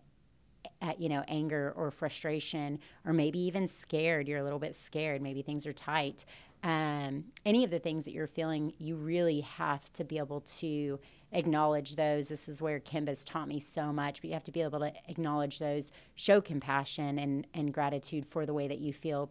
uh, 0.81 0.93
you 0.97 1.09
know 1.09 1.23
anger 1.27 1.73
or 1.75 1.91
frustration 1.91 2.79
or 3.05 3.13
maybe 3.13 3.39
even 3.39 3.67
scared 3.67 4.27
you're 4.27 4.39
a 4.39 4.43
little 4.43 4.59
bit 4.59 4.75
scared 4.75 5.21
maybe 5.21 5.41
things 5.41 5.65
are 5.65 5.73
tight 5.73 6.25
um, 6.63 7.25
any 7.45 7.63
of 7.63 7.71
the 7.71 7.79
things 7.79 8.05
that 8.05 8.11
you're 8.11 8.27
feeling 8.27 8.73
you 8.79 8.95
really 8.95 9.41
have 9.41 9.91
to 9.93 10.03
be 10.03 10.17
able 10.17 10.41
to 10.41 10.99
acknowledge 11.31 11.95
those. 11.95 12.27
This 12.27 12.49
is 12.49 12.61
where 12.61 12.79
Kimba's 12.79 13.23
taught 13.23 13.47
me 13.47 13.59
so 13.59 13.93
much, 13.93 14.21
but 14.21 14.27
you 14.27 14.33
have 14.33 14.43
to 14.45 14.51
be 14.51 14.61
able 14.61 14.79
to 14.79 14.91
acknowledge 15.07 15.59
those, 15.59 15.91
show 16.15 16.41
compassion 16.41 17.19
and, 17.19 17.47
and 17.53 17.73
gratitude 17.73 18.25
for 18.25 18.45
the 18.45 18.53
way 18.53 18.67
that 18.67 18.79
you 18.79 18.91
feel. 18.91 19.29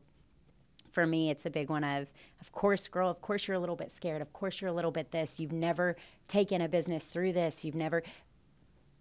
For 0.91 1.07
me, 1.07 1.31
it's 1.31 1.45
a 1.45 1.51
big 1.51 1.69
one 1.69 1.85
of, 1.85 2.11
of 2.41 2.51
course, 2.53 2.89
girl, 2.89 3.11
of 3.11 3.21
course 3.21 3.47
you're 3.47 3.57
a 3.57 3.61
little 3.61 3.77
bit 3.77 3.93
scared. 3.93 4.23
Of 4.23 4.33
course 4.33 4.61
you're 4.61 4.71
a 4.71 4.75
little 4.75 4.91
bit 4.91 5.11
this. 5.11 5.39
You've 5.39 5.53
never 5.53 5.97
taken 6.29 6.63
a 6.63 6.69
business 6.69 7.05
through 7.05 7.35
this. 7.35 7.63
You've 7.63 7.75
never, 7.75 8.03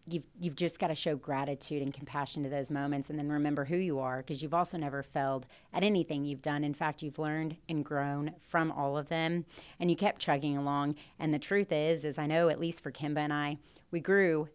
you've 0.08 0.24
you've 0.40 0.56
just 0.56 0.80
got 0.80 0.88
to 0.88 0.96
show 0.96 1.16
gratitude 1.16 1.82
and 1.82 1.94
compassion 1.94 2.44
to 2.44 2.50
those 2.50 2.72
moments 2.72 3.10
and 3.10 3.20
then 3.20 3.30
remember 3.30 3.66
who 3.66 3.76
you 3.76 4.00
are 4.00 4.18
because 4.18 4.42
you've 4.42 4.54
also 4.54 4.78
never 4.78 5.04
failed 5.04 5.46
at 5.74 5.84
anything 5.84 6.26
you've 6.26 6.42
done. 6.42 6.64
In 6.64 6.74
fact 6.74 7.02
you've 7.02 7.20
learned 7.20 7.58
and 7.68 7.84
grown 7.84 8.32
from 8.42 8.72
all 8.72 8.98
of 8.98 9.10
them 9.10 9.46
and 9.80 9.90
you 9.90 9.96
kept 9.96 10.22
chugging 10.22 10.58
along. 10.58 10.96
And 11.20 11.34
the 11.34 11.40
truth 11.40 11.72
is 11.72 12.06
is 12.06 12.18
i 12.18 12.26
know 12.26 12.50
at 12.50 12.60
least 12.60 12.82
for 12.82 12.92
kimba 12.92 13.18
and 13.18 13.34
i 13.34 13.58
we 13.92 14.00
grew 14.00 14.50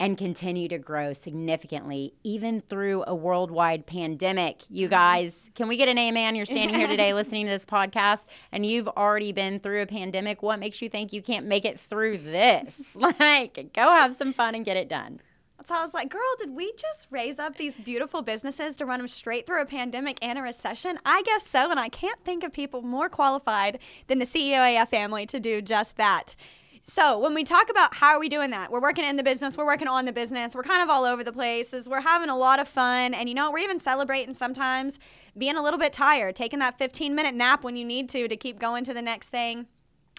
and 0.00 0.16
continue 0.16 0.66
to 0.66 0.78
grow 0.78 1.12
significantly 1.12 2.14
even 2.24 2.62
through 2.62 3.04
a 3.06 3.14
worldwide 3.14 3.84
pandemic. 3.84 4.62
You 4.70 4.86
mm-hmm. 4.86 4.94
guys, 4.94 5.50
can 5.54 5.68
we 5.68 5.76
get 5.76 5.88
an 5.88 5.98
amen? 5.98 6.34
You're 6.34 6.46
standing 6.46 6.74
here 6.74 6.88
today 6.88 7.12
listening 7.14 7.44
to 7.44 7.52
this 7.52 7.66
podcast 7.66 8.22
and 8.50 8.64
you've 8.64 8.88
already 8.88 9.32
been 9.32 9.60
through 9.60 9.82
a 9.82 9.86
pandemic. 9.86 10.42
What 10.42 10.58
makes 10.58 10.80
you 10.80 10.88
think 10.88 11.12
you 11.12 11.20
can't 11.20 11.44
make 11.44 11.66
it 11.66 11.78
through 11.78 12.18
this? 12.18 12.96
like, 13.20 13.72
go 13.74 13.90
have 13.90 14.14
some 14.14 14.32
fun 14.32 14.54
and 14.54 14.64
get 14.64 14.78
it 14.78 14.88
done. 14.88 15.20
So 15.66 15.74
I 15.74 15.82
was 15.82 15.92
like, 15.92 16.08
girl, 16.08 16.22
did 16.38 16.56
we 16.56 16.72
just 16.72 17.06
raise 17.10 17.38
up 17.38 17.58
these 17.58 17.78
beautiful 17.78 18.22
businesses 18.22 18.76
to 18.78 18.86
run 18.86 18.98
them 18.98 19.08
straight 19.08 19.46
through 19.46 19.60
a 19.60 19.66
pandemic 19.66 20.18
and 20.22 20.38
a 20.38 20.42
recession? 20.42 20.98
I 21.04 21.22
guess 21.22 21.46
so. 21.46 21.70
And 21.70 21.78
I 21.78 21.90
can't 21.90 22.24
think 22.24 22.42
of 22.42 22.52
people 22.52 22.80
more 22.80 23.10
qualified 23.10 23.78
than 24.06 24.18
the 24.18 24.24
CEO 24.24 24.82
AF 24.82 24.88
family 24.88 25.26
to 25.26 25.38
do 25.38 25.60
just 25.60 25.98
that. 25.98 26.34
So 26.82 27.18
when 27.18 27.34
we 27.34 27.44
talk 27.44 27.68
about 27.68 27.94
how 27.94 28.08
are 28.12 28.20
we 28.20 28.30
doing 28.30 28.50
that, 28.50 28.72
we're 28.72 28.80
working 28.80 29.04
in 29.04 29.16
the 29.16 29.22
business, 29.22 29.58
we're 29.58 29.66
working 29.66 29.86
on 29.86 30.06
the 30.06 30.14
business, 30.14 30.54
we're 30.54 30.62
kind 30.62 30.82
of 30.82 30.88
all 30.88 31.04
over 31.04 31.22
the 31.22 31.32
places, 31.32 31.86
we're 31.86 32.00
having 32.00 32.30
a 32.30 32.36
lot 32.36 32.58
of 32.58 32.66
fun, 32.66 33.12
and 33.12 33.28
you 33.28 33.34
know 33.34 33.50
we're 33.50 33.58
even 33.58 33.78
celebrating 33.78 34.32
sometimes 34.32 34.98
being 35.36 35.56
a 35.56 35.62
little 35.62 35.78
bit 35.78 35.92
tired, 35.92 36.34
taking 36.34 36.58
that 36.60 36.78
15 36.78 37.14
minute 37.14 37.34
nap 37.34 37.64
when 37.64 37.76
you 37.76 37.84
need 37.84 38.08
to 38.08 38.28
to 38.28 38.36
keep 38.36 38.58
going 38.58 38.82
to 38.84 38.94
the 38.94 39.02
next 39.02 39.28
thing. 39.28 39.66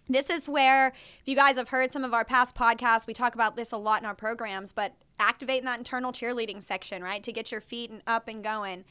This 0.08 0.30
is 0.30 0.48
where, 0.48 0.90
if 0.90 1.24
you 1.26 1.36
guys 1.36 1.56
have 1.56 1.70
heard 1.70 1.92
some 1.92 2.04
of 2.04 2.14
our 2.14 2.26
past 2.26 2.54
podcasts, 2.54 3.08
we 3.08 3.14
talk 3.14 3.34
about 3.34 3.56
this 3.56 3.72
a 3.72 3.78
lot 3.78 4.02
in 4.02 4.06
our 4.06 4.14
programs, 4.14 4.72
but 4.72 4.94
activating 5.20 5.66
that 5.66 5.80
internal 5.80 6.12
cheerleading 6.12 6.62
section, 6.62 7.02
right, 7.02 7.24
to 7.24 7.32
get 7.32 7.52
your 7.52 7.62
feet 7.62 7.90
and 7.90 8.04
up 8.06 8.28
and 8.28 8.44
going 8.44 8.86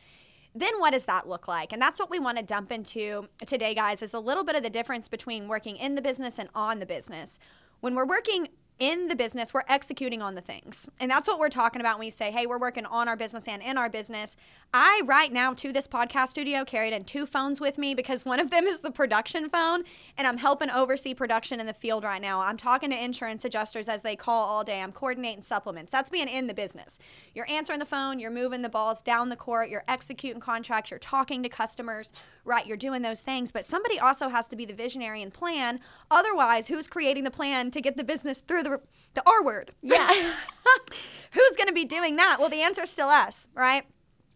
then 0.54 0.80
what 0.80 0.90
does 0.92 1.04
that 1.04 1.28
look 1.28 1.46
like? 1.46 1.72
And 1.72 1.80
that's 1.80 2.00
what 2.00 2.10
we 2.10 2.18
want 2.18 2.38
to 2.38 2.44
dump 2.44 2.72
into 2.72 3.28
today, 3.46 3.74
guys, 3.74 4.02
is 4.02 4.14
a 4.14 4.18
little 4.18 4.44
bit 4.44 4.56
of 4.56 4.62
the 4.62 4.70
difference 4.70 5.06
between 5.06 5.48
working 5.48 5.76
in 5.76 5.94
the 5.94 6.02
business 6.02 6.38
and 6.38 6.48
on 6.54 6.80
the 6.80 6.86
business. 6.86 7.38
When 7.80 7.94
we're 7.94 8.06
working 8.06 8.48
in 8.78 9.08
the 9.08 9.14
business, 9.14 9.52
we're 9.52 9.62
executing 9.68 10.22
on 10.22 10.34
the 10.34 10.40
things. 10.40 10.88
And 10.98 11.10
that's 11.10 11.28
what 11.28 11.38
we're 11.38 11.50
talking 11.50 11.80
about 11.80 11.98
when 11.98 12.06
we 12.06 12.10
say, 12.10 12.30
hey, 12.30 12.46
we're 12.46 12.58
working 12.58 12.86
on 12.86 13.08
our 13.08 13.16
business 13.16 13.46
and 13.46 13.62
in 13.62 13.76
our 13.76 13.90
business. 13.90 14.36
I, 14.72 15.02
right 15.04 15.32
now, 15.32 15.52
to 15.54 15.72
this 15.72 15.88
podcast 15.88 16.28
studio, 16.28 16.64
carried 16.64 16.92
in 16.92 17.04
two 17.04 17.26
phones 17.26 17.60
with 17.60 17.76
me 17.76 17.94
because 17.94 18.24
one 18.24 18.38
of 18.38 18.50
them 18.50 18.66
is 18.66 18.80
the 18.80 18.92
production 18.92 19.50
phone, 19.50 19.82
and 20.16 20.26
I'm 20.26 20.38
helping 20.38 20.70
oversee 20.70 21.12
production 21.12 21.58
in 21.58 21.66
the 21.66 21.74
field 21.74 22.04
right 22.04 22.22
now. 22.22 22.40
I'm 22.40 22.56
talking 22.56 22.90
to 22.90 23.04
insurance 23.04 23.44
adjusters 23.44 23.88
as 23.88 24.02
they 24.02 24.16
call 24.16 24.46
all 24.46 24.64
day. 24.64 24.80
I'm 24.80 24.92
coordinating 24.92 25.42
supplements. 25.42 25.92
That's 25.92 26.08
being 26.08 26.28
in 26.28 26.46
the 26.46 26.54
business. 26.54 26.98
You're 27.34 27.50
answering 27.50 27.80
the 27.80 27.84
phone, 27.84 28.18
you're 28.18 28.30
moving 28.30 28.62
the 28.62 28.68
balls 28.68 29.02
down 29.02 29.28
the 29.28 29.36
court, 29.36 29.68
you're 29.68 29.84
executing 29.88 30.40
contracts, 30.40 30.90
you're 30.90 31.00
talking 31.00 31.42
to 31.42 31.48
customers, 31.48 32.12
right? 32.44 32.66
You're 32.66 32.76
doing 32.76 33.02
those 33.02 33.20
things. 33.20 33.52
But 33.52 33.66
somebody 33.66 33.98
also 33.98 34.28
has 34.28 34.46
to 34.48 34.56
be 34.56 34.64
the 34.64 34.72
visionary 34.72 35.20
and 35.20 35.34
plan. 35.34 35.80
Otherwise, 36.10 36.68
who's 36.68 36.86
creating 36.86 37.24
the 37.24 37.30
plan 37.30 37.70
to 37.72 37.80
get 37.80 37.96
the 37.96 38.04
business 38.04 38.38
through 38.38 38.62
the 38.62 38.70
the 38.70 38.80
the 39.14 39.22
R 39.26 39.44
word. 39.44 39.72
Yeah. 39.82 40.08
Who's 41.32 41.56
going 41.56 41.66
to 41.66 41.72
be 41.72 41.84
doing 41.84 42.16
that? 42.16 42.36
Well, 42.38 42.48
the 42.48 42.62
answer 42.62 42.82
is 42.82 42.90
still 42.90 43.08
us, 43.08 43.48
right? 43.54 43.84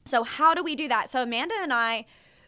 So 0.05 0.23
how 0.23 0.55
do 0.55 0.63
we 0.63 0.75
do 0.75 0.89
that? 0.89 1.11
So 1.11 1.23
Amanda 1.23 1.55
and 1.61 1.73
I 1.73 2.07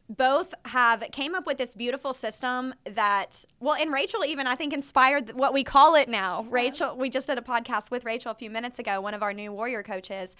both 0.08 0.54
have 0.66 1.02
came 1.10 1.34
up 1.34 1.46
with 1.46 1.58
this 1.58 1.74
beautiful 1.74 2.12
system 2.12 2.72
that 2.84 3.44
well 3.58 3.74
and 3.74 3.92
rachel 3.92 4.24
even 4.24 4.46
i 4.46 4.54
think 4.54 4.72
inspired 4.72 5.32
what 5.32 5.52
we 5.52 5.64
call 5.64 5.96
it 5.96 6.08
now 6.08 6.42
yeah. 6.42 6.48
rachel 6.52 6.96
we 6.96 7.10
just 7.10 7.26
did 7.26 7.36
a 7.36 7.40
podcast 7.40 7.90
with 7.90 8.04
rachel 8.04 8.30
a 8.30 8.34
few 8.36 8.48
minutes 8.48 8.78
ago 8.78 9.00
one 9.00 9.14
of 9.14 9.22
our 9.24 9.34
new 9.34 9.50
warrior 9.50 9.82
coaches 9.82 10.36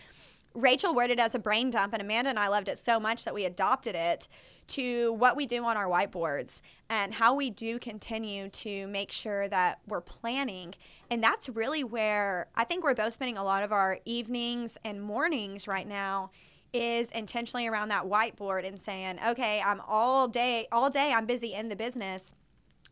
rachel 0.54 0.94
worded 0.94 1.18
as 1.18 1.34
a 1.34 1.38
brain 1.40 1.68
dump 1.68 1.92
and 1.92 2.00
amanda 2.00 2.30
and 2.30 2.38
i 2.38 2.46
loved 2.46 2.68
it 2.68 2.78
so 2.78 3.00
much 3.00 3.24
that 3.24 3.34
we 3.34 3.44
adopted 3.44 3.96
it 3.96 4.28
to 4.66 5.12
what 5.14 5.36
we 5.36 5.46
do 5.46 5.64
on 5.64 5.76
our 5.76 5.86
whiteboards 5.86 6.60
and 6.88 7.14
how 7.14 7.34
we 7.34 7.50
do 7.50 7.78
continue 7.78 8.48
to 8.48 8.86
make 8.88 9.12
sure 9.12 9.48
that 9.48 9.80
we're 9.86 10.00
planning. 10.00 10.74
And 11.10 11.22
that's 11.22 11.48
really 11.48 11.84
where 11.84 12.48
I 12.54 12.64
think 12.64 12.84
we're 12.84 12.94
both 12.94 13.12
spending 13.12 13.36
a 13.36 13.44
lot 13.44 13.62
of 13.62 13.72
our 13.72 13.98
evenings 14.04 14.76
and 14.84 15.00
mornings 15.00 15.68
right 15.68 15.86
now 15.86 16.30
is 16.72 17.10
intentionally 17.10 17.66
around 17.66 17.88
that 17.88 18.04
whiteboard 18.04 18.66
and 18.66 18.78
saying, 18.78 19.18
okay, 19.26 19.62
I'm 19.64 19.80
all 19.86 20.28
day, 20.28 20.68
all 20.70 20.90
day, 20.90 21.12
I'm 21.12 21.26
busy 21.26 21.54
in 21.54 21.68
the 21.68 21.76
business, 21.76 22.34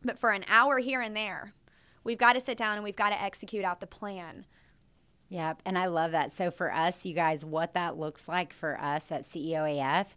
but 0.03 0.17
for 0.17 0.31
an 0.31 0.45
hour 0.47 0.79
here 0.79 1.01
and 1.01 1.15
there, 1.15 1.53
we've 2.03 2.17
got 2.17 2.33
to 2.33 2.41
sit 2.41 2.57
down 2.57 2.75
and 2.75 2.83
we've 2.83 2.95
got 2.95 3.09
to 3.09 3.21
execute 3.21 3.65
out 3.65 3.79
the 3.79 3.87
plan. 3.87 4.45
Yep, 5.29 5.63
and 5.65 5.77
I 5.77 5.87
love 5.87 6.11
that. 6.11 6.31
So 6.31 6.51
for 6.51 6.71
us, 6.71 7.05
you 7.05 7.13
guys, 7.13 7.43
what 7.43 7.73
that 7.73 7.97
looks 7.97 8.27
like 8.27 8.53
for 8.53 8.79
us 8.79 9.11
at 9.11 9.23
CEOAF 9.23 10.07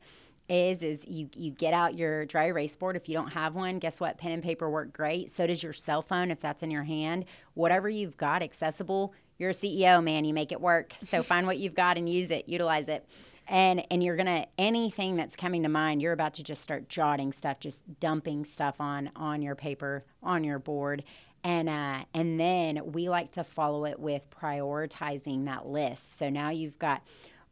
is 0.49 0.83
is 0.83 1.07
you 1.07 1.29
you 1.35 1.50
get 1.50 1.75
out 1.75 1.97
your 1.97 2.25
dry 2.25 2.47
erase 2.47 2.75
board. 2.75 2.97
If 2.97 3.09
you 3.09 3.15
don't 3.15 3.33
have 3.33 3.55
one 3.55 3.79
guess 3.79 4.00
what? 4.00 4.17
Pen 4.19 4.33
and 4.33 4.43
paper 4.43 4.69
work 4.71 4.93
great. 4.93 5.31
So 5.31 5.47
does 5.47 5.62
your 5.62 5.73
cell 5.73 6.03
phone 6.03 6.31
if 6.31 6.41
that's 6.41 6.62
in 6.62 6.71
your 6.71 6.85
hand. 6.85 7.27
Whatever 7.55 7.88
you've 7.88 8.17
got 8.17 8.43
accessible 8.43 9.15
you're 9.38 9.50
a 9.50 9.55
ceo 9.55 10.03
man. 10.03 10.25
You 10.25 10.35
make 10.35 10.50
it 10.50 10.61
work. 10.61 10.95
So 11.07 11.23
find 11.23 11.47
what 11.47 11.59
you've 11.59 11.75
got 11.75 11.97
and 11.97 12.09
use 12.09 12.31
it 12.31 12.49
utilize 12.49 12.88
it 12.88 13.07
and 13.49 13.85
and 13.90 14.02
you're 14.02 14.17
gonna 14.17 14.47
anything 14.59 15.17
that's 15.17 15.35
coming 15.35 15.62
to 15.62 15.69
mind 15.69 16.02
you're 16.02 16.12
about 16.12 16.35
to 16.35 16.43
just 16.43 16.62
start 16.62 16.88
jotting 16.88 17.33
stuff 17.33 17.59
just 17.59 17.85
dumping 18.00 18.45
stuff 18.45 18.81
on 18.81 19.11
on 19.17 19.43
your 19.43 19.55
paper 19.55 20.05
on 20.23 20.45
your 20.45 20.59
board 20.59 21.02
and 21.45 21.69
uh, 21.69 22.05
and 22.14 22.38
then 22.38 22.93
we 22.93 23.09
like 23.09 23.33
to 23.33 23.45
follow 23.45 23.85
it 23.85 23.99
with 23.99 24.23
prioritizing 24.31 25.47
that 25.47 25.67
list 25.67 26.17
so 26.17 26.28
now 26.28 26.50
you've 26.50 26.78
got 26.78 27.02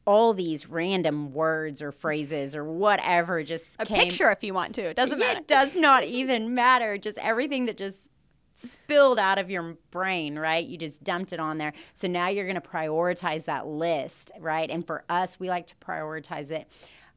all 0.06 0.32
these 0.32 0.70
random 0.70 1.32
words 1.32 1.82
or 1.82 1.90
phrases 1.90 2.54
or 2.54 2.64
whatever 2.64 3.42
just 3.42 3.74
a 3.78 3.84
came. 3.86 4.04
picture 4.04 4.30
if 4.30 4.44
you 4.44 4.54
want 4.54 4.72
to. 4.76 4.82
It 4.82 4.96
doesn't 4.96 5.18
matter. 5.18 5.40
It 5.40 5.48
does 5.48 5.74
not 5.74 6.04
even 6.04 6.54
matter. 6.54 6.96
Just 6.96 7.18
everything 7.18 7.66
that 7.66 7.76
just 7.76 8.08
spilled 8.56 9.18
out 9.18 9.38
of 9.38 9.50
your 9.50 9.76
brain, 9.90 10.38
right? 10.38 10.66
You 10.66 10.76
just 10.78 11.04
dumped 11.04 11.32
it 11.32 11.40
on 11.40 11.58
there. 11.58 11.72
So 11.94 12.08
now 12.08 12.28
you're 12.28 12.46
going 12.46 12.60
to 12.60 12.68
prioritize 12.68 13.44
that 13.44 13.66
list, 13.66 14.32
right? 14.38 14.70
And 14.70 14.86
for 14.86 15.04
us, 15.08 15.38
we 15.38 15.48
like 15.48 15.66
to 15.68 15.74
prioritize 15.76 16.50
it 16.50 16.66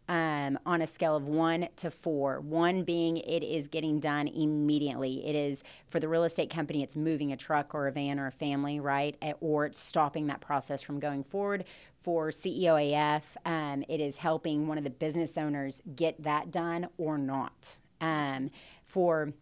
um, 0.09 0.57
on 0.65 0.81
a 0.81 0.87
scale 0.87 1.15
of 1.15 1.27
one 1.27 1.69
to 1.77 1.91
four. 1.91 2.41
One 2.41 2.83
being 2.83 3.17
it 3.17 3.43
is 3.43 3.67
getting 3.67 3.99
done 3.99 4.27
immediately. 4.27 5.25
It 5.25 5.35
is 5.35 5.63
for 5.87 5.99
the 5.99 6.07
real 6.07 6.23
estate 6.23 6.49
company, 6.49 6.81
it's 6.81 6.95
moving 6.95 7.31
a 7.31 7.37
truck 7.37 7.75
or 7.75 7.87
a 7.87 7.91
van 7.91 8.19
or 8.19 8.27
a 8.27 8.31
family, 8.31 8.79
right? 8.79 9.15
Or 9.39 9.67
it's 9.67 9.79
stopping 9.79 10.27
that 10.27 10.41
process 10.41 10.81
from 10.81 10.99
going 10.99 11.23
forward. 11.23 11.63
For 12.01 12.29
CEOAF, 12.29 13.23
um, 13.45 13.83
it 13.87 13.99
is 13.99 14.15
helping 14.15 14.67
one 14.67 14.77
of 14.77 14.83
the 14.83 14.89
business 14.89 15.37
owners 15.37 15.79
get 15.95 16.23
that 16.23 16.49
done 16.49 16.87
or 16.97 17.17
not. 17.17 17.77
Um, 18.01 18.49
for 18.85 19.33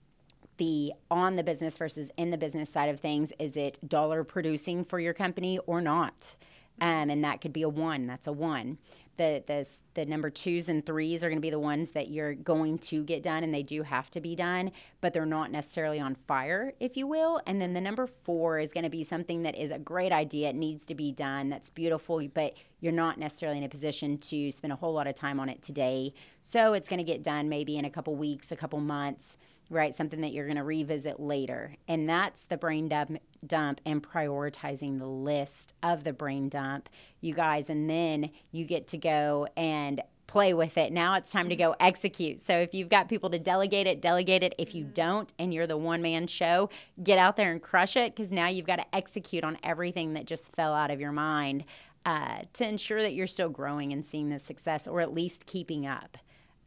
the 0.58 0.94
on 1.10 1.36
the 1.36 1.44
business 1.44 1.78
versus 1.78 2.10
in 2.18 2.32
the 2.32 2.38
business 2.38 2.70
side 2.70 2.90
of 2.90 3.00
things, 3.00 3.32
is 3.40 3.56
it 3.56 3.80
dollar 3.88 4.24
producing 4.24 4.84
for 4.84 5.00
your 5.00 5.14
company 5.14 5.60
or 5.66 5.82
not? 5.82 6.36
Um, 6.80 7.10
and 7.10 7.24
that 7.24 7.42
could 7.42 7.54
be 7.54 7.64
a 7.64 7.70
one. 7.70 8.08
That's 8.08 8.28
a 8.28 8.32
one. 8.32 8.78
The 9.18 9.44
the 9.48 9.68
the 9.96 10.06
number 10.06 10.30
twos 10.30 10.70
and 10.70 10.86
threes 10.86 11.24
are 11.24 11.30
going 11.30 11.40
to 11.40 11.42
be 11.42 11.50
the 11.50 11.58
ones 11.58 11.92
that 11.92 12.10
you're 12.10 12.36
going 12.36 12.78
to 12.80 13.04
get 13.04 13.24
done 13.24 13.44
and 13.44 13.52
they 13.52 13.64
do 13.64 13.82
have 13.82 14.12
to 14.12 14.22
be 14.22 14.36
done 14.36 14.72
but 15.02 15.12
they're 15.12 15.26
not 15.26 15.52
necessarily 15.52 16.00
on 16.00 16.14
fire 16.14 16.74
if 16.80 16.96
you 16.96 17.08
will. 17.08 17.42
And 17.48 17.60
then 17.60 17.74
the 17.74 17.82
number 17.82 18.06
four 18.06 18.60
is 18.60 18.72
going 18.72 18.84
to 18.84 18.92
be 18.92 19.04
something 19.04 19.42
that 19.42 19.56
is 19.56 19.72
a 19.72 19.80
great 19.80 20.12
idea. 20.12 20.50
It 20.50 20.56
needs 20.56 20.86
to 20.86 20.94
be 20.94 21.12
done. 21.12 21.50
That's 21.50 21.72
beautiful 21.72 22.22
but 22.32 22.54
you're 22.80 22.94
not 22.94 23.18
necessarily 23.18 23.58
in 23.58 23.64
a 23.64 23.70
position 23.70 24.20
to 24.20 24.52
spend 24.52 24.72
a 24.72 24.76
whole 24.76 24.94
lot 24.94 25.08
of 25.08 25.16
time 25.16 25.40
on 25.40 25.50
it 25.50 25.64
today. 25.64 26.14
So 26.44 26.74
it's 26.74 26.88
going 26.88 27.00
to 27.00 27.04
get 27.04 27.24
done 27.24 27.50
maybe 27.50 27.76
in 27.76 27.86
a 27.86 27.90
couple 27.90 28.16
weeks 28.16 28.52
a 28.52 28.56
couple 28.56 28.80
months 28.80 29.36
right? 29.70 29.94
Something 29.94 30.22
that 30.22 30.34
you're 30.34 30.46
going 30.46 30.58
to 30.58 30.64
revisit 30.64 31.20
later. 31.20 31.76
And 31.88 32.08
that's 32.10 32.44
the 32.44 32.58
brain 32.58 32.88
dump, 32.88 33.18
dump 33.46 33.82
and 33.86 34.02
prioritizing 34.02 35.00
the 35.00 35.08
list 35.08 35.74
of 35.84 36.04
the 36.04 36.14
brain 36.14 36.50
dump, 36.50 36.90
you 37.22 37.34
guys. 37.34 37.70
And 37.70 37.90
then 37.90 38.32
you 38.52 38.66
get 38.66 38.88
to 38.90 38.98
go 38.98 39.48
and 39.56 40.02
play 40.28 40.54
with 40.54 40.78
it. 40.78 40.92
Now 40.92 41.16
it's 41.16 41.32
time 41.32 41.50
to 41.50 41.56
go 41.56 41.76
execute. 41.80 42.42
So 42.42 42.58
if 42.58 42.74
you've 42.74 42.90
got 42.90 43.08
people 43.08 43.30
to 43.30 43.40
delegate 43.40 43.88
it, 43.88 44.02
delegate 44.02 44.44
it. 44.44 44.54
If 44.58 44.76
you 44.76 44.84
mm-hmm. 44.84 44.94
don't 44.94 45.34
and 45.40 45.54
you're 45.54 45.68
the 45.68 45.78
one 45.78 46.02
man 46.02 46.28
show, 46.28 46.70
get 47.02 47.18
out 47.18 47.38
there 47.38 47.52
and 47.52 47.62
crush 47.62 47.96
it 47.96 48.14
because 48.14 48.32
now 48.32 48.48
you've 48.48 48.68
got 48.68 48.76
to 48.76 48.96
execute 48.96 49.44
on 49.44 49.58
everything 49.64 50.14
that 50.14 50.26
just 50.26 50.54
fell 50.54 50.74
out 50.74 50.92
of 50.92 51.00
your 51.00 51.14
mind 51.14 51.64
uh, 52.06 52.42
to 52.54 52.68
ensure 52.68 53.02
that 53.02 53.14
you're 53.14 53.28
still 53.28 53.50
growing 53.50 53.92
and 53.94 54.06
seeing 54.06 54.30
the 54.30 54.40
success 54.40 54.88
or 54.88 55.02
at 55.02 55.14
least 55.14 55.46
keeping 55.46 55.86
up. 55.86 56.18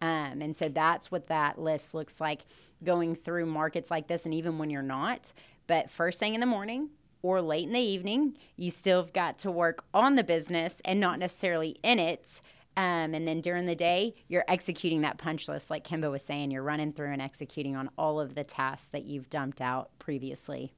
Um, 0.01 0.41
and 0.41 0.57
so 0.57 0.69
that's 0.69 1.11
what 1.11 1.27
that 1.29 1.61
list 1.61 1.95
looks 1.95 2.21
like 2.21 2.43
going 2.83 3.15
through 3.15 3.47
markets 3.47 3.91
like 3.91 4.09
this, 4.09 4.25
and 4.25 4.33
even 4.33 4.59
when 4.59 4.71
you're 4.71 4.83
not. 4.83 5.33
But 5.67 5.91
first 5.91 6.19
thing 6.19 6.35
in 6.35 6.41
the 6.41 6.47
morning 6.47 6.91
or 7.23 7.43
late 7.43 7.67
in 7.67 7.73
the 7.75 7.81
evening, 7.81 8.37
you 8.57 8.71
still 8.71 9.03
have 9.03 9.13
got 9.13 9.39
to 9.41 9.51
work 9.51 9.85
on 9.93 10.17
the 10.17 10.25
business 10.25 10.81
and 10.85 10.99
not 10.99 11.19
necessarily 11.19 11.77
in 11.83 11.99
it. 11.99 12.41
Um, 12.77 13.15
and 13.15 13.29
then 13.29 13.41
during 13.41 13.67
the 13.67 13.75
day, 13.75 14.15
you're 14.29 14.45
executing 14.49 15.03
that 15.03 15.19
punch 15.19 15.49
list, 15.49 15.71
like 15.71 15.87
Kimba 15.87 16.11
was 16.11 16.23
saying. 16.23 16.51
You're 16.51 16.63
running 16.63 16.93
through 16.93 17.13
and 17.13 17.21
executing 17.21 17.77
on 17.77 17.91
all 17.99 18.21
of 18.21 18.35
the 18.35 18.45
tasks 18.45 18.89
that 18.93 19.05
you've 19.05 19.29
dumped 19.29 19.61
out 19.61 19.91
previously. 19.99 20.73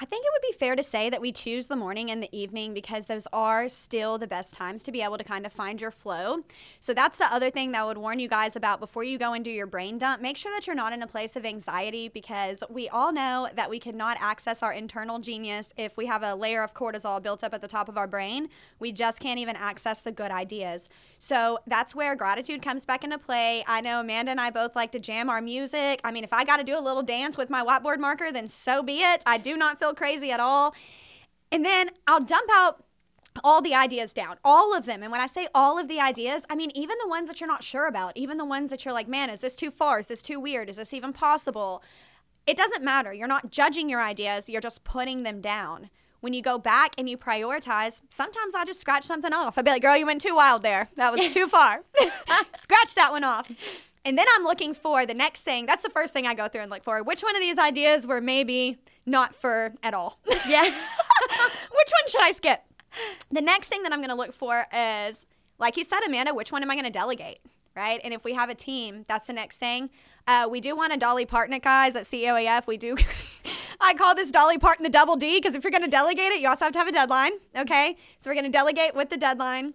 I 0.00 0.04
think 0.04 0.24
it 0.24 0.30
would 0.32 0.52
be 0.52 0.56
fair 0.56 0.76
to 0.76 0.82
say 0.84 1.10
that 1.10 1.20
we 1.20 1.32
choose 1.32 1.66
the 1.66 1.74
morning 1.74 2.08
and 2.08 2.22
the 2.22 2.28
evening 2.30 2.72
because 2.72 3.06
those 3.06 3.26
are 3.32 3.68
still 3.68 4.16
the 4.16 4.28
best 4.28 4.54
times 4.54 4.84
to 4.84 4.92
be 4.92 5.02
able 5.02 5.18
to 5.18 5.24
kind 5.24 5.44
of 5.44 5.52
find 5.52 5.80
your 5.80 5.90
flow. 5.90 6.44
So 6.78 6.94
that's 6.94 7.18
the 7.18 7.24
other 7.34 7.50
thing 7.50 7.72
that 7.72 7.80
I 7.80 7.84
would 7.84 7.98
warn 7.98 8.20
you 8.20 8.28
guys 8.28 8.54
about 8.54 8.78
before 8.78 9.02
you 9.02 9.18
go 9.18 9.32
and 9.32 9.44
do 9.44 9.50
your 9.50 9.66
brain 9.66 9.98
dump. 9.98 10.22
Make 10.22 10.36
sure 10.36 10.54
that 10.54 10.68
you're 10.68 10.76
not 10.76 10.92
in 10.92 11.02
a 11.02 11.08
place 11.08 11.34
of 11.34 11.44
anxiety 11.44 12.06
because 12.06 12.62
we 12.70 12.88
all 12.88 13.12
know 13.12 13.48
that 13.56 13.68
we 13.68 13.80
cannot 13.80 14.18
access 14.20 14.62
our 14.62 14.72
internal 14.72 15.18
genius 15.18 15.74
if 15.76 15.96
we 15.96 16.06
have 16.06 16.22
a 16.22 16.36
layer 16.36 16.62
of 16.62 16.74
cortisol 16.74 17.20
built 17.20 17.42
up 17.42 17.52
at 17.52 17.60
the 17.60 17.66
top 17.66 17.88
of 17.88 17.98
our 17.98 18.06
brain. 18.06 18.50
We 18.78 18.92
just 18.92 19.18
can't 19.18 19.40
even 19.40 19.56
access 19.56 20.00
the 20.00 20.12
good 20.12 20.30
ideas. 20.30 20.88
So 21.18 21.58
that's 21.66 21.96
where 21.96 22.14
gratitude 22.14 22.62
comes 22.62 22.86
back 22.86 23.02
into 23.02 23.18
play. 23.18 23.64
I 23.66 23.80
know 23.80 23.98
Amanda 23.98 24.30
and 24.30 24.40
I 24.40 24.50
both 24.50 24.76
like 24.76 24.92
to 24.92 25.00
jam 25.00 25.28
our 25.28 25.40
music. 25.40 26.00
I 26.04 26.12
mean, 26.12 26.22
if 26.22 26.32
I 26.32 26.44
got 26.44 26.58
to 26.58 26.64
do 26.64 26.78
a 26.78 26.80
little 26.80 27.02
dance 27.02 27.36
with 27.36 27.50
my 27.50 27.64
whiteboard 27.64 27.98
marker, 27.98 28.30
then 28.30 28.46
so 28.46 28.80
be 28.80 29.00
it. 29.00 29.24
I 29.26 29.38
do 29.38 29.56
not 29.56 29.80
feel 29.80 29.87
feel 29.88 29.94
crazy 29.94 30.30
at 30.30 30.40
all. 30.40 30.74
And 31.50 31.64
then 31.64 31.90
I'll 32.06 32.20
dump 32.20 32.50
out 32.52 32.84
all 33.44 33.62
the 33.62 33.74
ideas 33.74 34.12
down, 34.12 34.36
all 34.44 34.76
of 34.76 34.84
them. 34.84 35.02
And 35.02 35.12
when 35.12 35.20
I 35.20 35.26
say 35.26 35.46
all 35.54 35.78
of 35.78 35.88
the 35.88 36.00
ideas, 36.00 36.42
I 36.50 36.56
mean 36.56 36.70
even 36.74 36.96
the 37.02 37.08
ones 37.08 37.28
that 37.28 37.40
you're 37.40 37.48
not 37.48 37.62
sure 37.62 37.86
about, 37.86 38.16
even 38.16 38.36
the 38.36 38.44
ones 38.44 38.70
that 38.70 38.84
you're 38.84 38.94
like, 38.94 39.08
man, 39.08 39.30
is 39.30 39.40
this 39.40 39.56
too 39.56 39.70
far? 39.70 40.00
Is 40.00 40.06
this 40.06 40.22
too 40.22 40.40
weird? 40.40 40.68
Is 40.68 40.76
this 40.76 40.92
even 40.92 41.12
possible? 41.12 41.82
It 42.46 42.56
doesn't 42.56 42.82
matter. 42.82 43.12
You're 43.12 43.28
not 43.28 43.50
judging 43.50 43.88
your 43.88 44.00
ideas, 44.00 44.48
you're 44.48 44.60
just 44.60 44.84
putting 44.84 45.22
them 45.22 45.40
down. 45.40 45.90
When 46.20 46.32
you 46.32 46.42
go 46.42 46.58
back 46.58 46.94
and 46.98 47.08
you 47.08 47.16
prioritize, 47.16 48.02
sometimes 48.10 48.52
I'll 48.52 48.66
just 48.66 48.80
scratch 48.80 49.04
something 49.04 49.32
off. 49.32 49.56
I'll 49.56 49.62
be 49.62 49.70
like, 49.70 49.82
girl, 49.82 49.96
you 49.96 50.04
went 50.04 50.20
too 50.20 50.34
wild 50.34 50.64
there. 50.64 50.88
That 50.96 51.12
was 51.12 51.20
too 51.32 51.46
far. 51.46 51.82
scratch 52.56 52.96
that 52.96 53.12
one 53.12 53.22
off. 53.22 53.48
And 54.04 54.18
then 54.18 54.26
I'm 54.34 54.42
looking 54.42 54.74
for 54.74 55.06
the 55.06 55.14
next 55.14 55.42
thing. 55.42 55.66
That's 55.66 55.84
the 55.84 55.90
first 55.90 56.12
thing 56.12 56.26
I 56.26 56.34
go 56.34 56.48
through 56.48 56.62
and 56.62 56.70
look 56.70 56.82
for. 56.82 57.04
Which 57.04 57.22
one 57.22 57.36
of 57.36 57.40
these 57.40 57.58
ideas 57.58 58.04
were 58.04 58.20
maybe 58.20 58.78
not 59.08 59.34
for 59.34 59.74
at 59.82 59.94
all. 59.94 60.20
Yeah. 60.46 60.62
Which 61.28 61.92
one 61.92 62.08
should 62.08 62.22
I 62.22 62.32
skip? 62.32 62.62
The 63.30 63.42
next 63.42 63.68
thing 63.68 63.82
that 63.82 63.92
I'm 63.92 63.98
going 63.98 64.10
to 64.10 64.14
look 64.14 64.32
for 64.32 64.66
is, 64.74 65.26
like 65.58 65.76
you 65.76 65.84
said, 65.84 66.00
Amanda, 66.06 66.32
which 66.32 66.52
one 66.52 66.62
am 66.62 66.70
I 66.70 66.74
going 66.74 66.84
to 66.84 66.90
delegate? 66.90 67.40
Right. 67.76 68.00
And 68.02 68.14
if 68.14 68.24
we 68.24 68.32
have 68.34 68.48
a 68.48 68.54
team, 68.54 69.04
that's 69.06 69.26
the 69.26 69.32
next 69.32 69.58
thing. 69.58 69.90
Uh, 70.26 70.48
we 70.50 70.60
do 70.60 70.74
want 70.74 70.92
to 70.92 70.98
Dolly 70.98 71.26
Parton 71.26 71.56
guys, 71.58 71.94
at 71.96 72.04
CEOAF. 72.04 72.66
We 72.66 72.76
do. 72.76 72.96
I 73.80 73.94
call 73.94 74.14
this 74.14 74.30
Dolly 74.30 74.58
Parton 74.58 74.82
the 74.82 74.90
double 74.90 75.16
D 75.16 75.38
because 75.38 75.54
if 75.54 75.62
you're 75.62 75.70
going 75.70 75.84
to 75.84 75.90
delegate 75.90 76.32
it, 76.32 76.40
you 76.40 76.48
also 76.48 76.64
have 76.64 76.72
to 76.72 76.78
have 76.78 76.88
a 76.88 76.92
deadline. 76.92 77.32
Okay. 77.56 77.96
So 78.18 78.30
we're 78.30 78.34
going 78.34 78.44
to 78.44 78.50
delegate 78.50 78.94
with 78.94 79.10
the 79.10 79.16
deadline. 79.16 79.74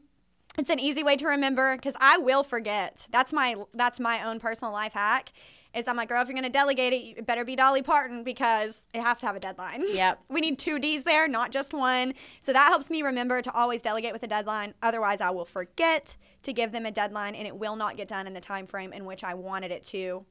It's 0.58 0.70
an 0.70 0.80
easy 0.80 1.02
way 1.02 1.16
to 1.18 1.28
remember 1.28 1.76
because 1.76 1.96
I 2.00 2.18
will 2.18 2.44
forget. 2.44 3.08
That's 3.10 3.32
my 3.32 3.56
that's 3.74 4.00
my 4.00 4.24
own 4.24 4.40
personal 4.40 4.74
life 4.74 4.94
hack 4.94 5.32
is 5.74 5.88
I'm 5.88 5.96
like, 5.96 6.10
girl, 6.10 6.22
if 6.22 6.30
you're 6.30 6.42
to 6.42 6.50
delegate 6.50 6.94
it, 6.94 7.18
it 7.18 7.26
better 7.26 7.44
be 7.44 7.56
Dolly 7.56 7.82
Parton 7.82 8.24
because 8.24 8.88
it 8.94 9.02
has 9.02 9.20
to 9.22 9.26
have 9.26 9.36
a 9.36 9.40
deadline. 9.40 9.84
Yep. 9.94 10.20
we 10.30 10.42
need 10.42 10.58
two 10.58 10.80
D's 10.80 11.04
there, 11.04 11.28
not 11.28 11.52
just 11.52 11.74
one. 11.74 12.14
So 12.42 12.52
that 12.52 12.68
helps 12.70 12.90
me 12.90 13.02
remember 13.02 13.42
to 13.42 13.52
always 13.54 13.82
delegate 13.82 14.12
with 14.12 14.24
a 14.24 14.28
deadline. 14.28 14.74
Otherwise, 14.82 15.22
I 15.22 15.30
will 15.30 15.46
forget 15.46 16.16
to 16.44 16.52
give 16.52 16.72
them 16.72 16.86
a 16.86 16.92
deadline 16.92 17.36
and 17.36 17.48
it 17.48 17.56
will 17.56 17.76
not 17.76 17.96
get 17.96 18.08
done 18.08 18.28
in 18.28 18.34
the 18.34 18.42
time 18.42 18.66
frame 18.66 18.92
in 18.92 19.06
which 19.06 19.24
I 19.24 19.34
wanted 19.34 19.72
it 19.72 19.84
to 19.86 20.26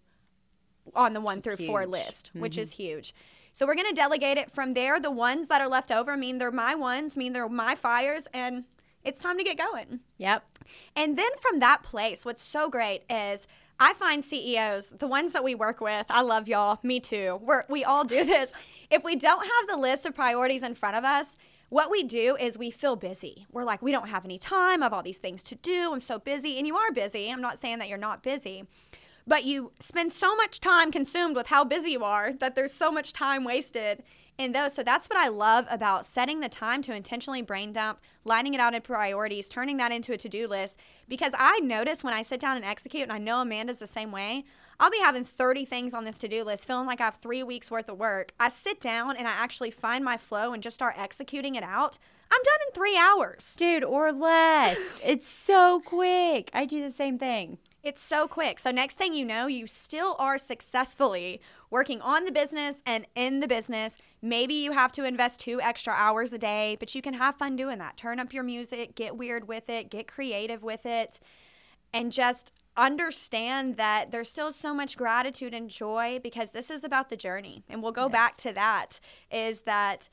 on 0.95 1.13
the 1.13 1.21
one 1.21 1.41
through 1.41 1.57
huge. 1.57 1.69
four 1.69 1.87
list, 1.87 2.31
mm-hmm. 2.31 2.41
which 2.41 2.59
is 2.59 2.73
huge. 2.73 3.15
So 3.53 3.67
we're 3.67 3.75
to 3.75 3.95
delegate 3.95 4.39
it 4.39 4.51
from 4.51 4.75
there. 4.75 4.99
The 4.99 5.11
ones 5.11 5.49
that 5.49 5.61
are 5.61 5.69
left 5.69 5.93
over 5.93 6.17
mean 6.17 6.39
they're 6.39 6.51
my 6.51 6.75
ones, 6.75 7.17
mean 7.17 7.33
they're 7.33 7.49
my 7.49 7.75
fires, 7.75 8.27
and 8.33 8.65
it's 9.05 9.21
time 9.21 9.37
to 9.39 9.45
get 9.45 9.59
going. 9.59 10.01
Yep. 10.19 10.59
And 10.97 11.19
then 11.19 11.31
from 11.41 11.61
that 11.61 11.83
place, 11.83 12.25
what's 12.25 12.43
so 12.43 12.71
great 12.71 13.03
is 13.11 13.47
I 13.83 13.95
find 13.95 14.25
CEOs, 14.25 14.91
the 14.91 15.09
ones 15.09 15.33
that 15.33 15.43
we 15.43 15.57
work 15.57 15.81
with, 15.81 16.07
I 16.09 16.23
love 16.23 16.47
y'all, 16.47 16.79
me 16.85 17.01
too. 17.01 17.41
We're, 17.43 17.65
we 17.69 17.83
all 17.83 18.05
do 18.05 18.25
this. 18.25 18.53
if 18.93 19.03
we 19.03 19.17
don't 19.17 19.43
have 19.43 19.69
the 19.69 19.77
list 19.77 20.07
of 20.07 20.15
priorities 20.15 20.63
in 20.63 20.77
front 20.77 20.95
of 20.95 21.05
us, 21.05 21.37
what 21.69 21.91
we 21.91 22.05
do 22.05 22.37
is 22.37 22.57
we 22.57 22.71
feel 22.71 22.95
busy. 22.95 23.45
We're 23.51 23.65
like, 23.65 23.83
we 23.83 23.91
don't 23.91 24.09
have 24.09 24.25
any 24.25 24.39
time. 24.39 24.83
I 24.83 24.87
have 24.87 24.93
all 24.93 25.03
these 25.03 25.19
things 25.19 25.43
to 25.43 25.57
do. 25.57 25.93
I'm 25.93 26.01
so 26.01 26.21
busy. 26.21 26.59
And 26.59 26.67
you 26.67 26.77
are 26.77 26.93
busy. 26.93 27.29
I'm 27.29 27.41
not 27.41 27.59
saying 27.59 27.81
that 27.81 27.89
you're 27.89 27.99
not 27.99 28.23
busy. 28.23 28.69
But 29.27 29.45
you 29.45 29.73
spend 29.81 30.13
so 30.13 30.37
much 30.37 30.61
time 30.61 30.93
consumed 30.93 31.35
with 31.35 31.49
how 31.49 31.65
busy 31.65 31.91
you 31.91 32.05
are 32.05 32.33
that 32.35 32.55
there's 32.55 32.73
so 32.73 32.93
much 32.93 33.13
time 33.13 33.43
wasted 33.43 34.05
in 34.39 34.53
those. 34.53 34.73
So 34.73 34.83
that's 34.83 35.09
what 35.09 35.19
I 35.19 35.29
love 35.29 35.67
about 35.71 36.07
setting 36.07 36.41
the 36.41 36.49
time 36.49 36.83
to 36.83 36.95
intentionally 36.95 37.43
brain 37.43 37.73
dump, 37.73 38.01
lining 38.25 38.55
it 38.55 38.61
out 38.61 38.75
in 38.75 38.83
priorities, 38.83 39.49
turning 39.49 39.77
that 39.79 39.93
into 39.93 40.13
a 40.13 40.17
to 40.17 40.29
do 40.29 40.47
list. 40.47 40.79
Because 41.09 41.33
I 41.39 41.61
notice 41.61 42.03
when 42.03 42.15
I 42.15 42.23
sit 42.23 42.41
down 42.41 42.57
and 42.57 42.65
execute, 42.65 43.05
and 43.05 43.13
I 43.13 43.19
know 43.19 43.41
Amanda's 43.41 43.79
the 43.79 43.87
same 43.87 44.13
way, 44.13 44.45
I'll 44.81 44.91
be 44.91 44.99
having 44.99 45.25
30 45.25 45.65
things 45.65 45.95
on 45.95 46.05
this 46.05 46.19
to 46.19 46.29
do 46.29 46.43
list, 46.45 46.67
feeling 46.67 46.87
like 46.87 47.01
I 47.01 47.05
have 47.05 47.17
three 47.17 47.43
weeks 47.43 47.71
worth 47.71 47.89
of 47.89 47.99
work. 47.99 48.33
I 48.41 48.49
sit 48.49 48.81
down 48.81 49.17
and 49.17 49.29
I 49.29 49.33
actually 49.33 49.71
find 49.71 50.05
my 50.05 50.17
flow 50.17 50.53
and 50.53 50.63
just 50.63 50.75
start 50.75 50.95
executing 50.99 51.55
it 51.55 51.63
out. 51.63 51.99
I'm 52.33 52.43
done 52.43 52.59
in 52.67 52.73
three 52.73 52.97
hours. 52.97 53.55
Dude, 53.57 53.85
or 53.85 54.13
less. 54.13 54.79
it's 55.05 55.29
so 55.29 55.81
quick. 55.85 56.51
I 56.55 56.65
do 56.65 56.83
the 56.83 56.91
same 56.91 57.19
thing. 57.19 57.59
It's 57.83 58.03
so 58.03 58.29
quick. 58.29 58.61
So, 58.61 58.71
next 58.71 58.97
thing 58.97 59.13
you 59.13 59.25
know, 59.25 59.49
you 59.49 59.67
still 59.67 60.15
are 60.21 60.39
successfully 60.39 61.41
working 61.69 62.01
on 62.01 62.25
the 62.25 62.31
business 62.33 62.81
and 62.87 63.07
in 63.17 63.41
the 63.41 63.49
business. 63.49 63.97
Maybe 64.21 64.55
you 64.55 64.71
have 64.71 64.93
to 64.93 65.05
invest 65.05 65.41
two 65.41 65.61
extra 65.61 65.93
hours 65.93 66.33
a 66.33 66.39
day, 66.39 66.77
but 66.79 66.95
you 66.95 67.03
can 67.03 67.15
have 67.15 67.35
fun 67.35 67.57
doing 67.57 67.79
that. 67.79 67.97
Turn 67.97 68.21
up 68.21 68.33
your 68.33 68.45
music, 68.45 68.95
get 68.95 69.17
weird 69.17 69.49
with 69.49 69.69
it, 69.69 69.91
get 69.91 70.07
creative 70.07 70.63
with 70.63 70.87
it, 70.87 71.19
and 71.93 72.13
just 72.13 72.53
understand 72.77 73.77
that 73.79 74.13
there's 74.13 74.29
still 74.29 74.53
so 74.53 74.73
much 74.73 74.97
gratitude 74.97 75.53
and 75.53 75.69
joy 75.69 76.21
because 76.23 76.53
this 76.53 76.71
is 76.71 76.85
about 76.85 77.11
the 77.11 77.17
journey. 77.17 77.65
And 77.69 77.83
we'll 77.83 77.93
go 77.93 78.05
Yes. 78.05 78.13
back 78.13 78.37
to 78.39 78.53
that 78.53 79.01
is 79.31 79.61
that 79.63 80.09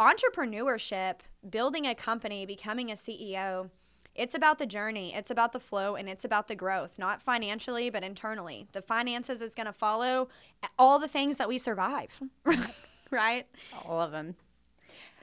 entrepreneurship, 0.00 1.20
building 1.48 1.86
a 1.86 1.94
company, 1.94 2.44
becoming 2.46 2.90
a 2.90 2.96
CEO, 2.96 3.70
it's 4.14 4.34
about 4.34 4.58
the 4.58 4.66
journey, 4.66 5.14
it's 5.14 5.30
about 5.30 5.52
the 5.52 5.60
flow, 5.60 5.96
and 5.96 6.08
it's 6.08 6.24
about 6.24 6.48
the 6.48 6.54
growth, 6.54 6.98
not 6.98 7.22
financially, 7.22 7.88
but 7.88 8.02
internally. 8.02 8.66
The 8.72 8.82
finances 8.82 9.40
is 9.40 9.54
going 9.54 9.66
to 9.66 9.72
follow 9.72 10.28
all 10.78 10.98
the 10.98 11.08
things 11.08 11.38
that 11.38 11.48
we 11.48 11.58
survive, 11.58 12.20
right? 13.10 13.46
All 13.86 14.00
of 14.00 14.10
them. 14.10 14.36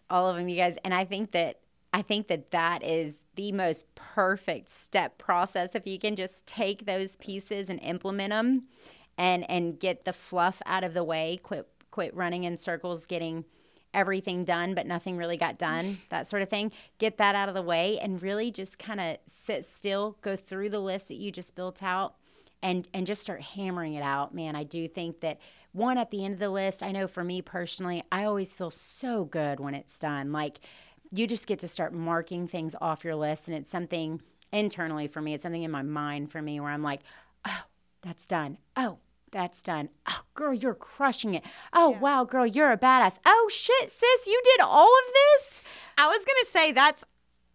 All 0.10 0.28
of 0.28 0.38
them, 0.38 0.50
you 0.50 0.58
guys. 0.58 0.78
And 0.84 0.94
I 0.94 1.06
think 1.06 1.32
that 1.32 1.60
I 1.94 2.02
think 2.02 2.28
that 2.28 2.52
that 2.52 2.84
is 2.84 3.18
the 3.36 3.52
most 3.52 3.86
perfect 3.96 4.70
step 4.70 5.18
process 5.18 5.76
if 5.76 5.88
you 5.88 5.98
can 5.98 6.16
just 6.16 6.46
take 6.46 6.86
those 6.86 7.16
pieces 7.16 7.70
and 7.70 7.80
implement 7.82 8.32
them 8.32 8.64
and 9.18 9.50
and 9.50 9.80
get 9.80 10.06
the 10.06 10.14
fluff 10.14 10.62
out 10.66 10.84
of 10.84 10.94
the 10.94 11.04
way, 11.04 11.40
quit 11.44 11.68
quit 11.92 12.16
running 12.16 12.44
in 12.44 12.58
circles 12.58 13.06
getting 13.06 13.46
everything 13.94 14.46
done 14.46 14.76
but 14.76 14.86
nothing 14.86 15.18
really 15.18 15.38
got 15.38 15.58
done, 15.58 15.98
that 16.10 16.28
sort 16.28 16.42
of 16.42 16.50
thing. 16.50 16.72
Get 16.98 17.18
that 17.18 17.36
out 17.36 17.50
of 17.50 17.56
the 17.56 17.62
way 17.62 18.00
and 18.00 18.22
really 18.22 18.52
just 18.52 18.80
kind 18.80 19.00
of 19.00 19.18
sit 19.26 19.66
still, 19.66 20.18
go 20.22 20.36
through 20.36 20.70
the 20.70 20.80
list 20.80 21.08
that 21.08 21.18
you 21.18 21.32
just 21.32 21.56
built 21.56 21.84
out 21.84 22.16
and 22.62 22.88
and 22.94 23.08
just 23.08 23.22
start 23.22 23.42
hammering 23.42 23.94
it 23.94 24.02
out 24.02 24.34
man 24.34 24.56
i 24.56 24.64
do 24.64 24.88
think 24.88 25.20
that 25.22 25.40
one 25.72 25.98
at 25.98 26.12
the 26.12 26.24
end 26.24 26.34
of 26.34 26.40
the 26.40 26.50
list 26.50 26.84
i 26.84 26.92
know 26.92 27.08
for 27.08 27.24
me 27.24 27.42
personally 27.42 28.04
i 28.12 28.24
always 28.24 28.56
feel 28.56 28.70
so 28.70 29.26
good 29.26 29.60
when 29.60 29.74
it's 29.74 30.00
done 30.00 30.32
like 30.32 30.60
you 31.12 31.26
just 31.26 31.48
get 31.48 31.60
to 31.60 31.68
start 31.68 31.94
marking 31.94 32.48
things 32.48 32.76
off 32.82 33.04
your 33.04 33.16
list 33.16 33.48
and 33.48 33.56
it's 33.56 33.70
something 33.70 34.22
internally 34.52 35.08
for 35.08 35.22
me 35.22 35.34
it's 35.34 35.44
something 35.44 35.64
in 35.64 35.72
my 35.72 35.82
mind 35.82 36.32
for 36.32 36.42
me 36.42 36.60
where 36.60 36.72
i'm 36.72 36.84
like 36.84 37.02
oh 37.48 37.64
that's 38.02 38.26
done 38.26 38.58
oh 38.76 38.98
that's 39.32 39.62
done 39.64 39.90
oh 40.08 40.22
girl 40.34 40.54
you're 40.54 40.74
crushing 40.74 41.34
it 41.34 41.44
oh 41.74 41.90
wow 41.90 42.24
girl 42.24 42.46
you're 42.46 42.72
a 42.72 42.78
badass 42.78 43.18
oh 43.26 43.50
shit 43.52 43.90
sis 43.90 44.28
you 44.28 44.42
did 44.44 44.62
all 44.62 44.88
of 44.88 45.14
this 45.14 45.62
I 45.98 46.08
was 46.08 46.24
going 46.26 46.38
to 46.42 46.46
say 46.46 46.72
that's 46.72 47.04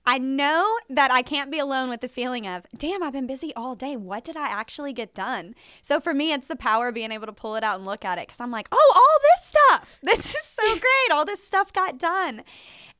I 0.07 0.19
know 0.19 0.77
that 0.91 1.11
I 1.11 1.23
can't 1.23 1.51
be 1.51 1.59
alone 1.59 1.89
with 1.89 2.03
the 2.03 2.09
feeling 2.09 2.47
of, 2.47 2.67
damn, 2.77 3.03
I've 3.03 3.15
been 3.15 3.27
busy 3.27 3.55
all 3.55 3.75
day. 3.75 3.97
What 3.97 4.23
did 4.25 4.37
I 4.37 4.49
actually 4.49 4.93
get 4.93 5.15
done? 5.15 5.55
So 5.81 5.99
for 5.99 6.13
me, 6.13 6.33
it's 6.33 6.47
the 6.47 6.57
power 6.57 6.89
of 6.89 6.95
being 6.95 7.11
able 7.11 7.27
to 7.27 7.33
pull 7.33 7.57
it 7.57 7.65
out 7.65 7.77
and 7.77 7.87
look 7.87 8.05
at 8.05 8.19
it 8.19 8.27
because 8.27 8.41
I'm 8.41 8.51
like, 8.51 8.69
oh, 8.71 8.93
all 8.95 9.21
this 9.23 9.47
stuff. 9.47 9.99
This 10.15 10.35
is 10.35 10.43
so 10.43 10.63
great. 10.73 11.11
All 11.11 11.25
this 11.25 11.43
stuff 11.43 11.73
got 11.73 11.99
done. 11.99 12.43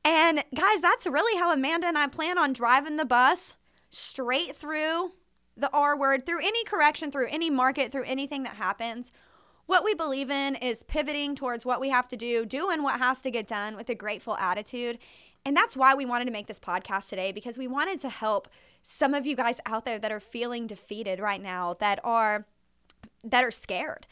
And 0.03 0.43
guys, 0.55 0.81
that's 0.81 1.05
really 1.05 1.39
how 1.39 1.53
Amanda 1.53 1.87
and 1.87 1.97
I 1.97 2.07
plan 2.07 2.37
on 2.39 2.53
driving 2.53 2.97
the 2.97 3.05
bus 3.05 3.53
straight 3.91 4.55
through 4.55 5.11
the 5.57 5.71
R 5.71 5.97
word, 5.97 6.25
through 6.25 6.39
any 6.39 6.63
correction, 6.63 7.11
through 7.11 7.27
any 7.29 7.49
market, 7.49 7.91
through 7.91 8.03
anything 8.03 8.43
that 8.43 8.55
happens. 8.55 9.11
What 9.65 9.83
we 9.83 9.95
believe 9.95 10.29
in 10.29 10.55
is 10.55 10.83
pivoting 10.83 11.35
towards 11.35 11.65
what 11.65 11.81
we 11.81 11.89
have 11.89 12.07
to 12.09 12.17
do, 12.17 12.45
doing 12.45 12.83
what 12.83 12.99
has 12.99 13.21
to 13.23 13.31
get 13.31 13.47
done 13.47 13.75
with 13.75 13.89
a 13.89 13.95
grateful 13.95 14.37
attitude. 14.37 14.99
And 15.43 15.55
that's 15.55 15.77
why 15.77 15.93
we 15.95 16.05
wanted 16.05 16.25
to 16.25 16.31
make 16.31 16.47
this 16.47 16.59
podcast 16.59 17.09
today 17.09 17.31
because 17.31 17.57
we 17.57 17.67
wanted 17.67 17.99
to 18.01 18.09
help 18.09 18.47
some 18.83 19.13
of 19.13 19.25
you 19.25 19.35
guys 19.35 19.59
out 19.65 19.85
there 19.85 19.99
that 19.99 20.11
are 20.11 20.19
feeling 20.19 20.67
defeated 20.67 21.19
right 21.19 21.41
now, 21.41 21.75
that 21.79 21.99
are 22.03 22.45
that 23.23 23.43
are 23.43 23.51
scared. 23.51 24.05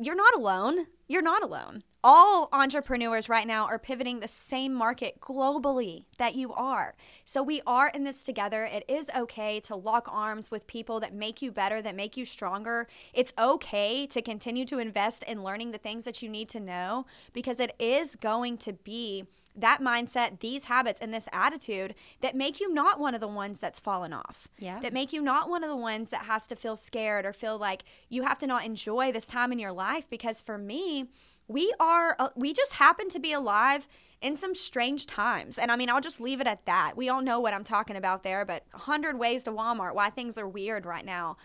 You're 0.00 0.14
not 0.14 0.34
alone. 0.34 0.86
You're 1.06 1.22
not 1.22 1.42
alone. 1.42 1.82
All 2.02 2.48
entrepreneurs 2.52 3.28
right 3.28 3.46
now 3.46 3.66
are 3.66 3.78
pivoting 3.78 4.20
the 4.20 4.28
same 4.28 4.74
market 4.74 5.20
globally 5.20 6.04
that 6.18 6.34
you 6.34 6.52
are. 6.52 6.94
So 7.24 7.42
we 7.42 7.62
are 7.66 7.88
in 7.88 8.04
this 8.04 8.22
together. 8.22 8.64
It 8.64 8.84
is 8.88 9.10
okay 9.16 9.58
to 9.60 9.76
lock 9.76 10.06
arms 10.10 10.50
with 10.50 10.66
people 10.66 11.00
that 11.00 11.14
make 11.14 11.40
you 11.40 11.50
better, 11.50 11.80
that 11.80 11.96
make 11.96 12.16
you 12.16 12.26
stronger. 12.26 12.88
It's 13.14 13.32
okay 13.38 14.06
to 14.06 14.20
continue 14.20 14.66
to 14.66 14.78
invest 14.78 15.22
in 15.22 15.42
learning 15.42 15.70
the 15.70 15.78
things 15.78 16.04
that 16.04 16.22
you 16.22 16.28
need 16.28 16.50
to 16.50 16.60
know 16.60 17.06
because 17.32 17.58
it 17.58 17.74
is 17.78 18.16
going 18.16 18.58
to 18.58 18.74
be 18.74 19.24
that 19.56 19.80
mindset, 19.80 20.40
these 20.40 20.64
habits, 20.64 21.00
and 21.00 21.12
this 21.12 21.28
attitude 21.32 21.94
that 22.20 22.34
make 22.34 22.60
you 22.60 22.72
not 22.72 22.98
one 22.98 23.14
of 23.14 23.20
the 23.20 23.28
ones 23.28 23.60
that's 23.60 23.78
fallen 23.78 24.12
off. 24.12 24.48
Yeah. 24.58 24.80
That 24.80 24.92
make 24.92 25.12
you 25.12 25.22
not 25.22 25.48
one 25.48 25.62
of 25.62 25.70
the 25.70 25.76
ones 25.76 26.10
that 26.10 26.24
has 26.24 26.46
to 26.48 26.56
feel 26.56 26.76
scared 26.76 27.24
or 27.24 27.32
feel 27.32 27.58
like 27.58 27.84
you 28.08 28.22
have 28.22 28.38
to 28.38 28.46
not 28.46 28.64
enjoy 28.64 29.12
this 29.12 29.26
time 29.26 29.52
in 29.52 29.58
your 29.58 29.72
life. 29.72 30.08
Because 30.10 30.42
for 30.42 30.58
me, 30.58 31.08
we 31.46 31.72
are, 31.78 32.16
uh, 32.18 32.30
we 32.34 32.52
just 32.52 32.74
happen 32.74 33.08
to 33.10 33.18
be 33.18 33.32
alive 33.32 33.88
in 34.20 34.36
some 34.36 34.54
strange 34.54 35.06
times. 35.06 35.58
And 35.58 35.70
I 35.70 35.76
mean, 35.76 35.90
I'll 35.90 36.00
just 36.00 36.20
leave 36.20 36.40
it 36.40 36.46
at 36.46 36.64
that. 36.64 36.96
We 36.96 37.08
all 37.08 37.22
know 37.22 37.40
what 37.40 37.52
I'm 37.52 37.64
talking 37.64 37.96
about 37.96 38.22
there, 38.22 38.44
but 38.44 38.64
100 38.70 39.18
ways 39.18 39.44
to 39.44 39.52
Walmart, 39.52 39.94
why 39.94 40.10
things 40.10 40.38
are 40.38 40.48
weird 40.48 40.86
right 40.86 41.04
now. 41.04 41.36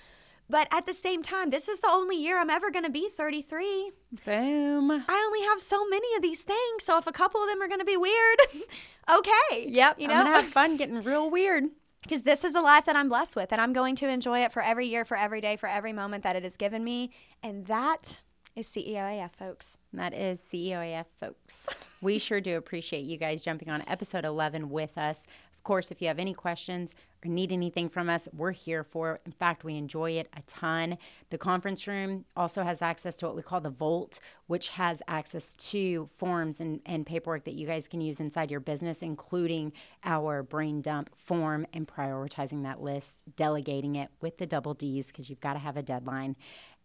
But 0.49 0.67
at 0.71 0.85
the 0.85 0.93
same 0.93 1.21
time, 1.21 1.51
this 1.51 1.67
is 1.67 1.79
the 1.79 1.89
only 1.89 2.15
year 2.17 2.39
I'm 2.39 2.49
ever 2.49 2.71
going 2.71 2.85
to 2.85 2.91
be 2.91 3.09
33. 3.09 3.91
boom 4.25 4.91
I 4.91 5.23
only 5.27 5.45
have 5.47 5.61
so 5.61 5.87
many 5.87 6.15
of 6.15 6.23
these 6.23 6.41
things. 6.41 6.83
So 6.83 6.97
if 6.97 7.05
a 7.05 7.11
couple 7.11 7.41
of 7.41 7.47
them 7.47 7.61
are 7.61 7.67
going 7.67 7.79
to 7.79 7.85
be 7.85 7.97
weird, 7.97 8.39
okay. 9.11 9.67
Yep. 9.67 9.99
You 9.99 10.07
know, 10.07 10.15
I'm 10.15 10.25
gonna 10.25 10.41
have 10.41 10.51
fun 10.51 10.77
getting 10.77 11.03
real 11.03 11.29
weird. 11.29 11.65
because 12.01 12.23
this 12.23 12.43
is 12.43 12.53
the 12.53 12.61
life 12.61 12.85
that 12.85 12.95
I'm 12.95 13.09
blessed 13.09 13.35
with, 13.35 13.51
and 13.51 13.61
I'm 13.61 13.73
going 13.73 13.95
to 13.97 14.07
enjoy 14.07 14.39
it 14.39 14.51
for 14.51 14.63
every 14.63 14.87
year, 14.87 15.05
for 15.05 15.17
every 15.17 15.41
day, 15.41 15.55
for 15.55 15.67
every 15.67 15.93
moment 15.93 16.23
that 16.23 16.35
it 16.35 16.43
has 16.43 16.55
given 16.55 16.83
me. 16.83 17.11
And 17.43 17.65
that 17.67 18.21
is 18.55 18.67
CEOAF, 18.67 19.31
folks. 19.37 19.77
That 19.93 20.13
is 20.13 20.41
CEOAF, 20.41 21.05
folks. 21.19 21.67
We 22.01 22.17
sure 22.17 22.41
do 22.41 22.57
appreciate 22.57 23.03
you 23.05 23.17
guys 23.17 23.43
jumping 23.43 23.69
on 23.69 23.83
episode 23.87 24.25
11 24.25 24.69
with 24.69 24.97
us. 24.97 25.25
Of 25.55 25.63
course, 25.63 25.91
if 25.91 26.01
you 26.01 26.07
have 26.07 26.19
any 26.19 26.33
questions 26.33 26.93
or 27.23 27.29
need 27.29 27.51
anything 27.51 27.89
from 27.89 28.09
us, 28.09 28.27
we're 28.33 28.51
here 28.51 28.83
for. 28.83 29.19
In 29.25 29.31
fact, 29.31 29.63
we 29.63 29.75
enjoy 29.75 30.11
it 30.11 30.29
a 30.35 30.41
ton. 30.43 30.97
The 31.29 31.37
conference 31.37 31.87
room 31.87 32.25
also 32.35 32.63
has 32.63 32.81
access 32.81 33.15
to 33.17 33.25
what 33.25 33.35
we 33.35 33.41
call 33.41 33.61
the 33.61 33.69
Vault, 33.69 34.19
which 34.47 34.69
has 34.69 35.01
access 35.07 35.55
to 35.55 36.09
forms 36.15 36.59
and, 36.59 36.81
and 36.85 37.05
paperwork 37.05 37.43
that 37.45 37.53
you 37.53 37.67
guys 37.67 37.87
can 37.87 38.01
use 38.01 38.19
inside 38.19 38.51
your 38.51 38.59
business, 38.59 39.01
including 39.01 39.73
our 40.03 40.43
brain 40.43 40.81
dump 40.81 41.09
form 41.17 41.65
and 41.73 41.87
prioritizing 41.87 42.63
that 42.63 42.81
list, 42.81 43.17
delegating 43.35 43.95
it 43.95 44.09
with 44.21 44.37
the 44.37 44.45
double 44.45 44.73
D's 44.73 45.07
because 45.07 45.29
you've 45.29 45.41
got 45.41 45.53
to 45.53 45.59
have 45.59 45.77
a 45.77 45.83
deadline. 45.83 46.35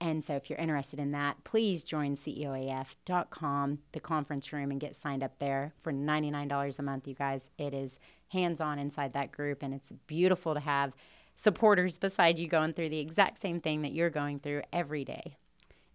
And 0.00 0.24
so 0.24 0.34
if 0.34 0.50
you're 0.50 0.58
interested 0.58 0.98
in 0.98 1.12
that, 1.12 1.44
please 1.44 1.84
join 1.84 2.16
CEOAF.com, 2.16 3.78
the 3.92 4.00
conference 4.00 4.52
room, 4.52 4.70
and 4.70 4.80
get 4.80 4.96
signed 4.96 5.22
up 5.22 5.38
there 5.38 5.72
for 5.82 5.92
$99 5.92 6.78
a 6.78 6.82
month, 6.82 7.06
you 7.06 7.14
guys. 7.14 7.48
It 7.58 7.72
is 7.72 7.98
hands 8.34 8.60
on 8.60 8.78
inside 8.78 9.14
that 9.14 9.32
group, 9.32 9.62
and 9.62 9.72
it's 9.72 9.90
beautiful 10.06 10.52
to 10.52 10.60
have 10.60 10.92
supporters 11.36 11.98
beside 11.98 12.38
you 12.38 12.46
going 12.46 12.74
through 12.74 12.90
the 12.90 13.00
exact 13.00 13.40
same 13.40 13.60
thing 13.60 13.82
that 13.82 13.92
you're 13.92 14.10
going 14.10 14.38
through 14.38 14.62
every 14.72 15.04
day. 15.04 15.36